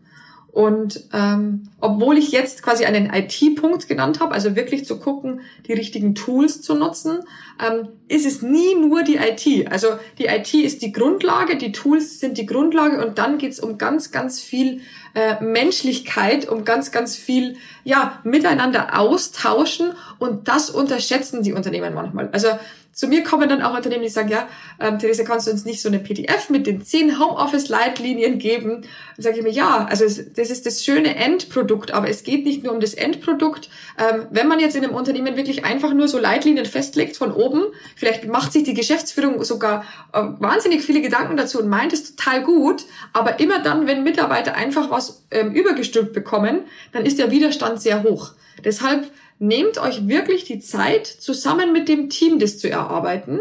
Und 0.53 1.09
ähm, 1.15 1.71
obwohl 1.81 2.19
ich 2.19 2.31
jetzt 2.31 2.63
quasi 2.63 2.85
einen 2.85 3.11
IT-Punkt 3.11 3.89
genannt 3.89 4.21
habe, 4.21 4.35
also 4.35 4.55
wirklich 4.55 4.85
zu 4.85 4.99
gucken, 4.99 5.41
die 5.67 5.73
richtigen 5.73 6.15
Tools 6.15 6.61
zu 6.61 6.75
nutzen, 6.75 7.21
ähm, 7.59 7.89
ist 8.07 8.27
es 8.27 8.43
nie 8.43 8.75
nur 8.75 9.03
die 9.03 9.17
IT. 9.17 9.73
Also 9.73 9.89
die 10.19 10.27
IT 10.27 10.53
ist 10.53 10.83
die 10.83 10.93
Grundlage, 10.93 11.57
die 11.57 11.73
Tools 11.73 12.21
sind 12.21 12.37
die 12.37 12.45
Grundlage 12.45 13.03
und 13.03 13.17
dann 13.17 13.39
geht's 13.39 13.61
um 13.61 13.79
ganz, 13.79 14.11
ganz 14.11 14.43
viel 14.43 14.83
äh, 15.15 15.43
Menschlichkeit, 15.43 16.47
um 16.47 16.67
ganz, 16.67 16.93
ganz 16.93 17.17
viel 17.17 17.57
ja 17.85 18.21
miteinander 18.23 18.99
austauschen 18.99 19.93
und 20.19 20.49
das 20.49 20.69
unterschätzen 20.69 21.43
die 21.43 21.55
Unternehmen 21.55 21.95
manchmal. 21.95 22.29
Also 22.31 22.49
zu 22.93 23.09
mir 23.09 23.25
kommen 23.25 23.49
dann 23.49 23.63
auch 23.63 23.75
Unternehmen, 23.75 24.03
die 24.03 24.11
sagen, 24.11 24.29
ja, 24.29 24.49
ähm, 24.79 24.99
Theresa, 24.99 25.25
kannst 25.25 25.47
du 25.47 25.51
uns 25.51 25.65
nicht 25.65 25.81
so 25.81 25.89
eine 25.89 25.99
PDF 25.99 26.51
mit 26.51 26.67
den 26.67 26.85
zehn 26.85 27.19
Homeoffice-Leitlinien 27.19 28.39
geben? 28.39 28.83
Dann 29.17 29.23
sage 29.23 29.39
ich 29.39 29.43
mir, 29.43 29.51
ja, 29.51 29.87
also 29.89 30.05
das 30.05 30.51
ist 30.51 30.67
das 30.67 30.85
schöne 30.85 31.17
Endprodukt, 31.17 31.93
aber 31.93 32.09
es 32.09 32.23
geht 32.23 32.45
nicht 32.45 32.65
nur 32.65 32.75
um 32.75 32.81
das 32.81 32.93
Endprodukt. 32.93 33.71
Ähm, 33.99 34.27
wenn 34.31 34.47
man 34.47 34.61
jetzt 34.61 34.77
in 34.77 34.85
einem 34.85 34.95
Unternehmen 34.95 35.37
wirklich 35.37 35.65
einfach 35.65 35.95
nur 35.95 36.07
so 36.07 36.19
Leitlinien 36.19 36.67
festlegt 36.67 37.17
von 37.17 37.33
oben, 37.33 37.63
vielleicht 37.97 38.27
macht 38.27 38.53
sich 38.53 38.65
die 38.65 38.75
Geschäftsführung 38.75 39.43
sogar 39.43 39.85
äh, 40.13 40.23
wahnsinnig 40.39 40.83
viele 40.83 41.01
Gedanken 41.01 41.39
dazu 41.39 41.61
und 41.61 41.69
meint 41.69 41.95
es 41.95 42.15
total 42.15 42.43
gut, 42.43 42.85
aber 43.15 43.41
immer 43.41 43.63
dann, 43.63 43.87
wenn 43.87 44.05
Mitarbeiter 44.05 44.55
einfach 44.55 44.91
was 44.91 45.23
ähm, 45.31 45.53
übergestülpt 45.53 46.13
bekommen, 46.13 46.61
dann 46.93 47.07
ist 47.07 47.19
der 47.19 47.31
Widerstand 47.31 47.81
sehr 47.81 48.03
hoch. 48.03 48.33
Deshalb 48.65 49.11
nehmt 49.43 49.77
euch 49.79 50.07
wirklich 50.07 50.45
die 50.45 50.61
Zeit, 50.61 51.07
zusammen 51.07 51.73
mit 51.73 51.89
dem 51.89 52.09
Team 52.09 52.39
das 52.39 52.59
zu 52.59 52.71
erarbeiten 52.71 53.41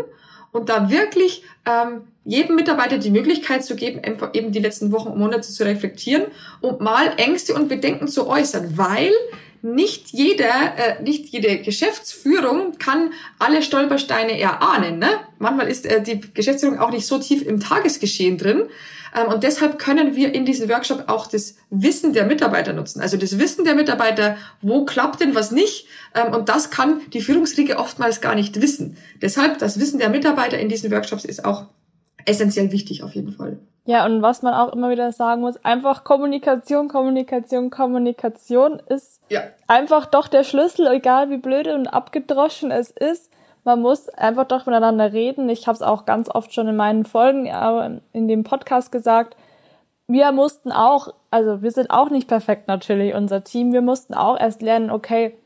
und 0.51 0.67
da 0.67 0.89
wirklich 0.89 1.43
ähm, 1.65 2.07
jedem 2.25 2.55
Mitarbeiter 2.55 2.97
die 2.97 3.11
Möglichkeit 3.11 3.63
zu 3.63 3.75
geben, 3.75 4.01
eben 4.33 4.51
die 4.51 4.59
letzten 4.59 4.91
Wochen 4.91 5.09
und 5.09 5.19
Monate 5.19 5.47
zu 5.47 5.63
reflektieren 5.63 6.23
und 6.59 6.81
mal 6.81 7.13
Ängste 7.17 7.53
und 7.53 7.69
Bedenken 7.69 8.07
zu 8.07 8.27
äußern, 8.27 8.77
weil 8.77 9.11
nicht 9.61 10.09
jeder, 10.09 10.75
äh, 10.77 11.03
nicht 11.03 11.27
jede 11.29 11.59
Geschäftsführung 11.59 12.77
kann 12.77 13.11
alle 13.39 13.61
Stolpersteine 13.61 14.39
erahnen. 14.39 14.99
Ne? 14.99 15.09
Manchmal 15.39 15.67
ist 15.67 15.85
äh, 15.85 16.01
die 16.01 16.21
Geschäftsführung 16.33 16.79
auch 16.79 16.91
nicht 16.91 17.05
so 17.05 17.19
tief 17.19 17.45
im 17.45 17.59
Tagesgeschehen 17.59 18.37
drin. 18.37 18.63
Ähm, 19.15 19.31
und 19.31 19.43
deshalb 19.43 19.77
können 19.77 20.15
wir 20.15 20.33
in 20.33 20.45
diesem 20.45 20.69
Workshop 20.69 21.03
auch 21.07 21.27
das 21.27 21.55
Wissen 21.69 22.13
der 22.13 22.25
Mitarbeiter 22.25 22.73
nutzen. 22.73 23.01
Also 23.01 23.17
das 23.17 23.37
Wissen 23.37 23.65
der 23.65 23.75
Mitarbeiter, 23.75 24.37
wo 24.61 24.85
klappt 24.85 25.21
denn 25.21 25.35
was 25.35 25.51
nicht? 25.51 25.87
Ähm, 26.15 26.33
und 26.33 26.49
das 26.49 26.71
kann 26.71 27.01
die 27.13 27.21
Führungsriege 27.21 27.77
oftmals 27.77 28.21
gar 28.21 28.35
nicht 28.35 28.61
wissen. 28.61 28.97
Deshalb 29.21 29.59
das 29.59 29.79
Wissen 29.79 29.99
der 29.99 30.09
Mitarbeiter 30.09 30.57
in 30.57 30.69
diesen 30.69 30.91
Workshops 30.91 31.25
ist 31.25 31.45
auch 31.45 31.65
essentiell 32.25 32.71
wichtig 32.71 33.03
auf 33.03 33.13
jeden 33.13 33.33
Fall. 33.33 33.59
Ja, 33.85 34.05
und 34.05 34.21
was 34.21 34.43
man 34.43 34.53
auch 34.53 34.73
immer 34.73 34.89
wieder 34.89 35.11
sagen 35.11 35.41
muss, 35.41 35.63
einfach 35.65 36.03
Kommunikation, 36.03 36.87
Kommunikation, 36.87 37.71
Kommunikation 37.71 38.81
ist 38.87 39.21
ja. 39.29 39.41
einfach 39.67 40.05
doch 40.05 40.27
der 40.27 40.43
Schlüssel, 40.43 40.87
egal 40.87 41.29
wie 41.29 41.37
blöde 41.37 41.73
und 41.73 41.87
abgedroschen 41.87 42.69
es 42.69 42.91
ist 42.91 43.31
man 43.63 43.81
muss 43.81 44.09
einfach 44.09 44.45
doch 44.45 44.65
miteinander 44.65 45.13
reden. 45.13 45.49
Ich 45.49 45.67
habe 45.67 45.75
es 45.75 45.81
auch 45.81 46.05
ganz 46.05 46.29
oft 46.29 46.53
schon 46.53 46.67
in 46.67 46.75
meinen 46.75 47.05
Folgen 47.05 47.45
äh, 47.45 47.99
in 48.13 48.27
dem 48.27 48.43
Podcast 48.43 48.91
gesagt. 48.91 49.35
Wir 50.07 50.31
mussten 50.31 50.71
auch, 50.71 51.13
also 51.29 51.61
wir 51.61 51.71
sind 51.71 51.91
auch 51.91 52.09
nicht 52.09 52.27
perfekt 52.27 52.67
natürlich, 52.67 53.13
unser 53.13 53.43
Team. 53.43 53.71
Wir 53.71 53.81
mussten 53.81 54.13
auch 54.13 54.39
erst 54.39 54.61
lernen, 54.61 54.89
okay, 54.89 55.37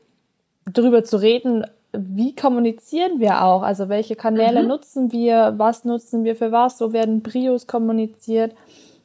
darüber 0.64 1.04
zu 1.04 1.18
reden, 1.18 1.66
wie 1.98 2.34
kommunizieren 2.34 3.20
wir 3.20 3.42
auch? 3.42 3.62
Also 3.62 3.88
welche 3.88 4.16
Kanäle 4.16 4.62
mhm. 4.62 4.68
nutzen 4.68 5.12
wir? 5.12 5.54
Was 5.56 5.84
nutzen 5.84 6.24
wir 6.24 6.36
für 6.36 6.52
was? 6.52 6.78
So 6.78 6.92
werden 6.92 7.22
Brios 7.22 7.66
kommuniziert. 7.66 8.54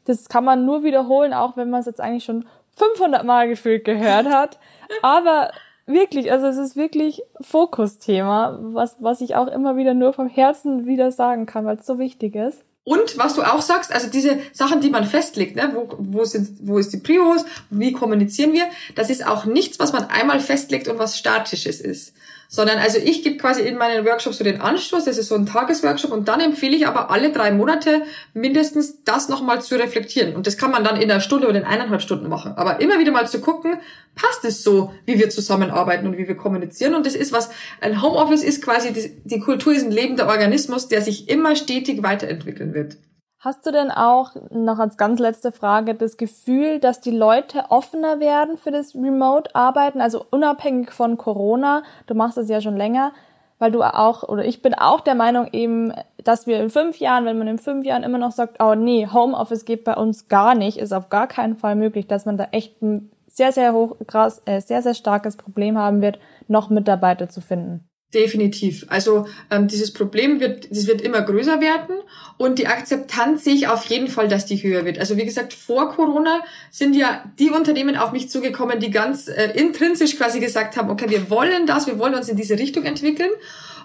Das 0.05 0.29
kann 0.29 0.43
man 0.43 0.65
nur 0.65 0.83
wiederholen, 0.83 1.33
auch 1.33 1.57
wenn 1.57 1.69
man 1.69 1.81
es 1.81 1.85
jetzt 1.85 2.01
eigentlich 2.01 2.23
schon 2.23 2.45
500 2.75 3.23
Mal 3.23 3.47
gefühlt 3.47 3.85
gehört 3.85 4.27
hat. 4.27 4.57
Aber 5.01 5.51
Wirklich, 5.87 6.31
also 6.31 6.47
es 6.47 6.57
ist 6.57 6.75
wirklich 6.75 7.23
Fokusthema, 7.41 8.59
was, 8.61 8.97
was 8.99 9.19
ich 9.19 9.35
auch 9.35 9.47
immer 9.47 9.77
wieder 9.77 9.93
nur 9.93 10.13
vom 10.13 10.27
Herzen 10.27 10.85
wieder 10.85 11.11
sagen 11.11 11.45
kann, 11.45 11.65
weil 11.65 11.77
es 11.77 11.85
so 11.85 11.97
wichtig 11.97 12.35
ist. 12.35 12.63
Und 12.83 13.17
was 13.17 13.35
du 13.35 13.43
auch 13.43 13.61
sagst, 13.61 13.91
also 13.91 14.09
diese 14.09 14.39
Sachen, 14.53 14.81
die 14.81 14.89
man 14.89 15.05
festlegt, 15.05 15.55
ne, 15.55 15.71
wo, 15.73 15.87
wo, 15.97 16.23
sind, 16.23 16.57
wo 16.61 16.77
ist 16.77 16.93
die 16.93 16.97
Prios, 16.97 17.45
wie 17.69 17.91
kommunizieren 17.91 18.53
wir, 18.53 18.65
das 18.95 19.09
ist 19.09 19.25
auch 19.25 19.45
nichts, 19.45 19.79
was 19.79 19.93
man 19.93 20.05
einmal 20.05 20.39
festlegt 20.39 20.87
und 20.87 20.97
was 20.97 21.17
statisches 21.17 21.81
ist 21.81 22.13
sondern 22.53 22.79
also 22.79 22.97
ich 22.97 23.23
gebe 23.23 23.37
quasi 23.37 23.61
in 23.61 23.77
meinen 23.77 24.05
Workshops 24.05 24.37
so 24.37 24.43
den 24.43 24.59
Anstoß, 24.59 25.05
das 25.05 25.17
ist 25.17 25.29
so 25.29 25.35
ein 25.35 25.45
Tagesworkshop 25.45 26.11
und 26.11 26.27
dann 26.27 26.41
empfehle 26.41 26.75
ich 26.75 26.85
aber 26.85 27.09
alle 27.09 27.31
drei 27.31 27.49
Monate 27.49 28.01
mindestens 28.33 29.05
das 29.05 29.29
nochmal 29.29 29.61
zu 29.61 29.75
reflektieren. 29.75 30.35
Und 30.35 30.47
das 30.47 30.57
kann 30.57 30.69
man 30.69 30.83
dann 30.83 30.97
in 30.97 31.09
einer 31.09 31.21
Stunde 31.21 31.47
oder 31.47 31.59
in 31.59 31.63
eineinhalb 31.63 32.01
Stunden 32.01 32.27
machen, 32.27 32.51
aber 32.57 32.81
immer 32.81 32.99
wieder 32.99 33.13
mal 33.13 33.25
zu 33.25 33.39
gucken, 33.39 33.79
passt 34.15 34.43
es 34.43 34.63
so, 34.63 34.91
wie 35.05 35.17
wir 35.17 35.29
zusammenarbeiten 35.29 36.05
und 36.05 36.17
wie 36.17 36.27
wir 36.27 36.35
kommunizieren? 36.35 36.93
Und 36.93 37.05
das 37.05 37.15
ist 37.15 37.31
was, 37.31 37.51
ein 37.79 38.01
Homeoffice 38.01 38.43
ist 38.43 38.61
quasi, 38.61 38.91
die, 38.91 39.21
die 39.23 39.39
Kultur 39.39 39.71
ist 39.71 39.85
ein 39.85 39.91
lebender 39.91 40.27
Organismus, 40.27 40.89
der 40.89 41.01
sich 41.01 41.29
immer 41.29 41.55
stetig 41.55 42.03
weiterentwickeln 42.03 42.73
wird. 42.73 42.97
Hast 43.43 43.65
du 43.65 43.71
denn 43.71 43.89
auch, 43.89 44.35
noch 44.51 44.77
als 44.77 44.97
ganz 44.97 45.19
letzte 45.19 45.51
Frage, 45.51 45.95
das 45.95 46.15
Gefühl, 46.17 46.77
dass 46.77 47.01
die 47.01 47.09
Leute 47.09 47.63
offener 47.69 48.19
werden 48.19 48.55
für 48.55 48.69
das 48.69 48.93
Remote-Arbeiten, 48.93 49.99
also 49.99 50.23
unabhängig 50.29 50.91
von 50.91 51.17
Corona? 51.17 51.81
Du 52.05 52.13
machst 52.13 52.37
es 52.37 52.49
ja 52.49 52.61
schon 52.61 52.77
länger, 52.77 53.13
weil 53.57 53.71
du 53.71 53.81
auch, 53.81 54.21
oder 54.29 54.45
ich 54.45 54.61
bin 54.61 54.75
auch 54.75 54.99
der 54.99 55.15
Meinung 55.15 55.47
eben, 55.53 55.91
dass 56.23 56.45
wir 56.45 56.61
in 56.61 56.69
fünf 56.69 56.99
Jahren, 56.99 57.25
wenn 57.25 57.39
man 57.39 57.47
in 57.47 57.57
fünf 57.57 57.83
Jahren 57.83 58.03
immer 58.03 58.19
noch 58.19 58.31
sagt, 58.31 58.61
oh 58.61 58.75
nee, 58.75 59.07
Homeoffice 59.11 59.65
geht 59.65 59.85
bei 59.85 59.95
uns 59.95 60.27
gar 60.27 60.53
nicht, 60.53 60.77
ist 60.77 60.93
auf 60.93 61.09
gar 61.09 61.25
keinen 61.25 61.57
Fall 61.57 61.75
möglich, 61.75 62.05
dass 62.05 62.27
man 62.27 62.37
da 62.37 62.49
echt 62.51 62.79
ein 62.83 63.09
sehr, 63.25 63.51
sehr 63.51 63.73
hoch, 63.73 63.95
krass, 64.05 64.43
äh, 64.45 64.61
sehr, 64.61 64.83
sehr 64.83 64.93
starkes 64.93 65.35
Problem 65.35 65.79
haben 65.79 66.03
wird, 66.03 66.19
noch 66.47 66.69
Mitarbeiter 66.69 67.27
zu 67.27 67.41
finden. 67.41 67.90
Definitiv. 68.13 68.85
Also 68.89 69.25
ähm, 69.49 69.69
dieses 69.69 69.93
Problem 69.93 70.41
wird, 70.41 70.69
das 70.69 70.85
wird 70.85 70.99
immer 70.99 71.21
größer 71.21 71.61
werden 71.61 71.95
und 72.37 72.59
die 72.59 72.67
Akzeptanz 72.67 73.45
sehe 73.45 73.53
ich 73.53 73.69
auf 73.69 73.85
jeden 73.85 74.09
Fall, 74.09 74.27
dass 74.27 74.45
die 74.45 74.61
höher 74.61 74.83
wird. 74.83 74.99
Also 74.99 75.15
wie 75.15 75.23
gesagt, 75.23 75.53
vor 75.53 75.89
Corona 75.89 76.41
sind 76.71 76.93
ja 76.93 77.23
die 77.39 77.51
Unternehmen 77.51 77.95
auf 77.95 78.11
mich 78.11 78.29
zugekommen, 78.29 78.81
die 78.81 78.91
ganz 78.91 79.29
äh, 79.29 79.51
intrinsisch 79.55 80.17
quasi 80.17 80.41
gesagt 80.41 80.75
haben, 80.75 80.89
okay, 80.89 81.05
wir 81.09 81.29
wollen 81.29 81.65
das, 81.65 81.87
wir 81.87 81.99
wollen 81.99 82.13
uns 82.13 82.27
in 82.27 82.35
diese 82.35 82.59
Richtung 82.59 82.83
entwickeln. 82.83 83.31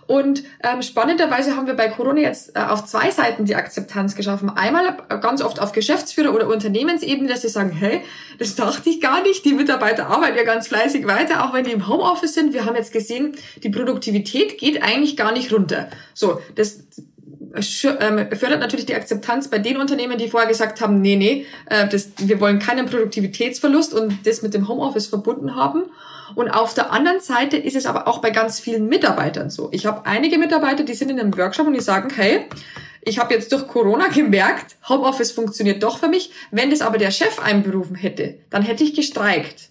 Und 0.06 0.44
ähm, 0.62 0.82
spannenderweise 0.82 1.56
haben 1.56 1.66
wir 1.66 1.74
bei 1.74 1.88
Corona 1.88 2.20
jetzt 2.20 2.54
äh, 2.56 2.60
auf 2.60 2.86
zwei 2.86 3.10
Seiten 3.10 3.44
die 3.44 3.56
Akzeptanz 3.56 4.14
geschaffen. 4.14 4.50
Einmal 4.50 4.96
ganz 5.20 5.42
oft 5.42 5.60
auf 5.60 5.72
Geschäftsführer- 5.72 6.32
oder 6.32 6.48
Unternehmensebene, 6.48 7.28
dass 7.28 7.42
sie 7.42 7.48
sagen, 7.48 7.70
hey, 7.70 8.02
das 8.38 8.54
dachte 8.54 8.88
ich 8.88 9.00
gar 9.00 9.22
nicht, 9.22 9.44
die 9.44 9.54
Mitarbeiter 9.54 10.06
arbeiten 10.06 10.36
ja 10.36 10.44
ganz 10.44 10.68
fleißig 10.68 11.06
weiter, 11.06 11.44
auch 11.44 11.54
wenn 11.54 11.64
die 11.64 11.72
im 11.72 11.88
Homeoffice 11.88 12.34
sind. 12.34 12.52
Wir 12.52 12.64
haben 12.64 12.76
jetzt 12.76 12.92
gesehen, 12.92 13.36
die 13.62 13.70
Produktivität 13.70 14.58
geht 14.58 14.82
eigentlich 14.82 15.16
gar 15.16 15.32
nicht 15.32 15.52
runter. 15.52 15.88
So, 16.14 16.40
das 16.54 16.84
fördert 17.62 18.60
natürlich 18.60 18.86
die 18.86 18.94
Akzeptanz 18.94 19.48
bei 19.48 19.58
den 19.58 19.76
Unternehmen, 19.78 20.18
die 20.18 20.28
vorher 20.28 20.48
gesagt 20.48 20.80
haben, 20.80 21.00
nee, 21.00 21.16
nee, 21.16 21.46
äh, 21.66 21.88
das, 21.88 22.08
wir 22.18 22.40
wollen 22.40 22.58
keinen 22.58 22.86
Produktivitätsverlust 22.86 23.94
und 23.94 24.26
das 24.26 24.42
mit 24.42 24.54
dem 24.54 24.68
Homeoffice 24.68 25.06
verbunden 25.06 25.54
haben. 25.54 25.84
Und 26.34 26.50
auf 26.50 26.74
der 26.74 26.92
anderen 26.92 27.20
Seite 27.20 27.56
ist 27.56 27.76
es 27.76 27.86
aber 27.86 28.08
auch 28.08 28.18
bei 28.18 28.30
ganz 28.30 28.58
vielen 28.58 28.88
Mitarbeitern 28.88 29.48
so. 29.50 29.68
Ich 29.72 29.86
habe 29.86 30.06
einige 30.06 30.38
Mitarbeiter, 30.38 30.82
die 30.82 30.94
sind 30.94 31.10
in 31.10 31.20
einem 31.20 31.36
Workshop 31.36 31.66
und 31.66 31.74
die 31.74 31.80
sagen, 31.80 32.10
hey, 32.14 32.46
ich 33.02 33.18
habe 33.20 33.32
jetzt 33.32 33.52
durch 33.52 33.68
Corona 33.68 34.08
gemerkt, 34.08 34.76
Homeoffice 34.88 35.30
funktioniert 35.30 35.82
doch 35.82 35.98
für 35.98 36.08
mich. 36.08 36.32
Wenn 36.50 36.70
das 36.70 36.82
aber 36.82 36.98
der 36.98 37.12
Chef 37.12 37.38
einberufen 37.38 37.94
hätte, 37.94 38.38
dann 38.50 38.62
hätte 38.62 38.82
ich 38.82 38.94
gestreikt. 38.94 39.70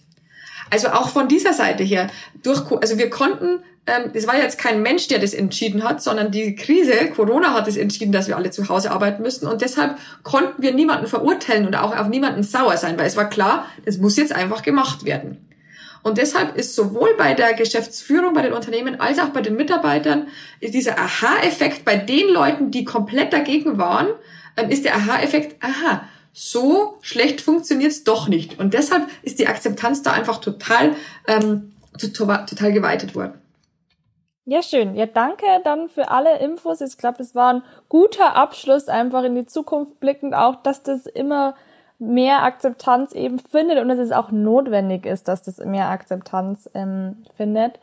Also 0.70 0.88
auch 0.88 1.10
von 1.10 1.28
dieser 1.28 1.52
Seite 1.52 1.84
her, 1.84 2.08
durch, 2.42 2.62
also 2.72 2.98
wir 2.98 3.10
konnten, 3.10 3.60
ähm, 3.86 4.10
das 4.12 4.26
war 4.26 4.36
jetzt 4.36 4.58
kein 4.58 4.82
Mensch, 4.82 5.08
der 5.08 5.18
das 5.18 5.32
entschieden 5.32 5.84
hat, 5.84 6.02
sondern 6.02 6.32
die 6.32 6.54
Krise, 6.56 6.92
Corona 7.14 7.54
hat 7.54 7.68
es 7.68 7.76
entschieden, 7.76 8.12
dass 8.12 8.28
wir 8.28 8.36
alle 8.36 8.50
zu 8.50 8.68
Hause 8.68 8.90
arbeiten 8.90 9.22
müssten 9.22 9.46
und 9.46 9.60
deshalb 9.60 9.96
konnten 10.22 10.62
wir 10.62 10.72
niemanden 10.72 11.06
verurteilen 11.06 11.66
und 11.66 11.76
auch 11.76 11.96
auf 11.96 12.08
niemanden 12.08 12.42
sauer 12.42 12.76
sein, 12.76 12.98
weil 12.98 13.06
es 13.06 13.16
war 13.16 13.28
klar, 13.28 13.66
das 13.84 13.98
muss 13.98 14.16
jetzt 14.16 14.34
einfach 14.34 14.62
gemacht 14.62 15.04
werden. 15.04 15.38
Und 16.02 16.18
deshalb 16.18 16.56
ist 16.56 16.76
sowohl 16.76 17.14
bei 17.18 17.34
der 17.34 17.54
Geschäftsführung, 17.54 18.32
bei 18.32 18.42
den 18.42 18.52
Unternehmen, 18.52 19.00
als 19.00 19.18
auch 19.18 19.30
bei 19.30 19.40
den 19.40 19.56
Mitarbeitern, 19.56 20.28
ist 20.60 20.72
dieser 20.72 20.98
Aha-Effekt 20.98 21.84
bei 21.84 21.96
den 21.96 22.28
Leuten, 22.28 22.70
die 22.70 22.84
komplett 22.84 23.32
dagegen 23.32 23.76
waren, 23.78 24.08
ähm, 24.56 24.70
ist 24.70 24.84
der 24.84 24.94
Aha-Effekt, 24.94 25.56
aha, 25.62 26.02
so 26.32 26.98
schlecht 27.02 27.40
funktioniert's 27.40 28.04
doch 28.04 28.28
nicht. 28.28 28.58
Und 28.58 28.74
deshalb 28.74 29.08
ist 29.22 29.38
die 29.38 29.48
Akzeptanz 29.48 30.02
da 30.02 30.12
einfach 30.12 30.38
total, 30.38 30.94
ähm, 31.26 31.72
total 31.98 32.72
geweitet 32.72 33.14
worden. 33.14 33.34
Ja, 34.48 34.62
schön. 34.62 34.94
Ja, 34.94 35.06
danke 35.06 35.44
dann 35.64 35.88
für 35.88 36.08
alle 36.08 36.38
Infos. 36.38 36.80
Ich 36.80 36.96
glaube, 36.96 37.20
es 37.20 37.34
war 37.34 37.54
ein 37.54 37.62
guter 37.88 38.36
Abschluss, 38.36 38.88
einfach 38.88 39.24
in 39.24 39.34
die 39.34 39.44
Zukunft 39.44 39.98
blickend, 39.98 40.36
auch, 40.36 40.54
dass 40.62 40.84
das 40.84 41.06
immer 41.06 41.56
mehr 41.98 42.44
Akzeptanz 42.44 43.12
eben 43.12 43.40
findet 43.40 43.80
und 43.80 43.88
dass 43.88 43.98
es 43.98 44.12
auch 44.12 44.30
notwendig 44.30 45.04
ist, 45.04 45.26
dass 45.26 45.42
das 45.42 45.58
mehr 45.58 45.88
Akzeptanz 45.88 46.70
ähm, 46.74 47.24
findet. 47.36 47.80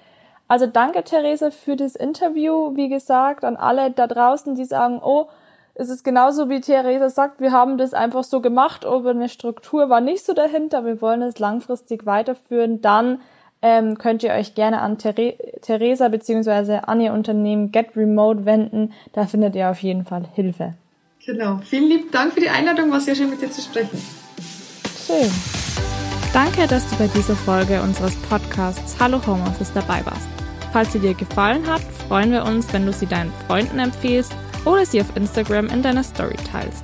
Also 0.48 0.66
danke, 0.66 1.04
Therese, 1.04 1.52
für 1.52 1.76
das 1.76 1.98
Interview. 1.98 2.74
Wie 2.78 2.88
gesagt, 2.88 3.44
an 3.44 3.58
alle 3.58 3.92
da 3.92 4.08
draußen, 4.08 4.56
die 4.56 4.66
sagen, 4.66 5.02
oh, 5.04 5.28
es 5.76 5.90
ist 5.90 6.06
genauso 6.06 6.48
wie 6.50 6.62
Theresa 6.62 7.10
sagt, 7.10 7.42
wir 7.42 7.52
haben 7.52 7.78
das 7.78 7.94
einfach 7.94 8.24
so 8.24 8.40
gemacht, 8.40 8.86
aber 8.86 9.10
eine 9.10 9.28
Struktur 9.28 9.90
war 9.90 10.00
nicht 10.00 10.24
so 10.24 10.34
dahinter, 10.34 10.86
wir 10.86 11.02
wollen 11.02 11.24
es 11.24 11.40
langfristig 11.40 12.06
weiterführen, 12.06 12.82
dann 12.82 13.20
ähm, 13.64 13.98
könnt 13.98 14.22
ihr 14.24 14.32
euch 14.32 14.54
gerne 14.54 14.82
an 14.82 14.98
Ther 14.98 15.16
Theresa 15.62 16.10
bzw. 16.10 16.82
an 16.86 17.02
ihr 17.02 17.14
Unternehmen 17.14 17.72
Get 17.72 17.96
Remote 17.96 18.46
wenden, 18.46 18.94
da 19.14 19.26
findet 19.26 19.56
ihr 19.56 19.72
auf 19.72 19.82
jeden 19.82 20.06
Fall 20.06 20.26
Hilfe. 20.36 20.76
Genau, 21.26 21.60
vielen 21.64 21.88
lieben 21.88 22.12
Dank 22.12 22.34
für 22.34 22.42
die 22.42 22.50
Einladung, 22.50 22.92
war 22.92 23.00
sehr 23.00 23.16
schön 23.16 23.30
mit 23.30 23.42
dir 23.42 23.50
zu 23.50 23.62
sprechen. 23.62 23.98
Schön. 25.08 25.32
Danke, 26.34 26.68
dass 26.68 26.90
du 26.90 26.98
bei 26.98 27.08
dieser 27.08 27.36
Folge 27.36 27.82
unseres 27.82 28.16
Podcasts 28.24 29.00
Hallo 29.00 29.26
Homeoffice 29.26 29.72
dabei 29.74 30.06
warst. 30.06 30.28
Falls 30.74 30.92
sie 30.92 31.00
dir 31.00 31.14
gefallen 31.14 31.66
hat, 31.66 31.82
freuen 32.08 32.32
wir 32.32 32.44
uns, 32.44 32.74
wenn 32.74 32.86
du 32.86 32.92
sie 32.92 33.06
deinen 33.06 33.32
Freunden 33.48 33.80
empfiehlst 33.80 34.34
oder 34.66 34.86
sie 34.86 35.00
auf 35.00 35.16
Instagram 35.16 35.68
in 35.68 35.82
deiner 35.82 36.04
Story 36.04 36.36
teilst. 36.52 36.84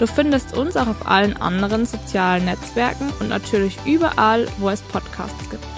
Du 0.00 0.06
findest 0.06 0.56
uns 0.56 0.76
auch 0.76 0.88
auf 0.88 1.06
allen 1.06 1.36
anderen 1.36 1.84
sozialen 1.84 2.46
Netzwerken 2.46 3.12
und 3.20 3.28
natürlich 3.28 3.78
überall, 3.84 4.48
wo 4.58 4.70
es 4.70 4.80
Podcasts 4.80 5.50
gibt. 5.50 5.77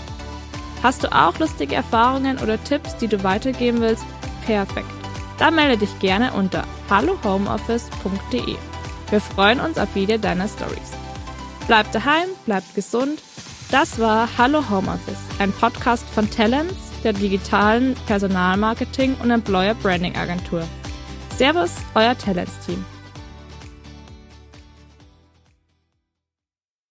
Hast 0.83 1.05
du 1.05 1.13
auch 1.13 1.39
lustige 1.39 1.75
Erfahrungen 1.75 2.39
oder 2.39 2.63
Tipps, 2.63 2.97
die 2.97 3.09
du 3.09 3.23
weitergeben 3.23 3.81
willst? 3.81 4.05
Perfekt. 4.47 4.89
Dann 5.39 5.55
melde 5.55 5.79
dich 5.79 5.99
gerne 5.99 6.33
unter 6.33 6.65
hallohomeoffice.de. 6.89 8.57
Wir 9.11 9.21
freuen 9.21 9.61
uns 9.61 9.79
auf 9.79 9.89
jede 9.95 10.19
deiner 10.19 10.49
Stories. 10.49 10.93
Bleib 11.67 11.91
daheim, 11.93 12.29
bleib 12.47 12.65
gesund. 12.75 13.23
Das 13.71 13.99
war 13.99 14.29
Hallo 14.37 14.69
Homeoffice, 14.69 15.21
ein 15.39 15.53
Podcast 15.53 16.09
von 16.11 16.29
Talents, 16.29 16.75
der 17.05 17.13
digitalen 17.13 17.95
Personalmarketing 18.07 19.17
und 19.23 19.31
Employer 19.31 19.75
Branding 19.75 20.17
Agentur. 20.17 20.67
Servus, 21.37 21.73
euer 21.95 22.19
Talents-Team. 22.19 22.85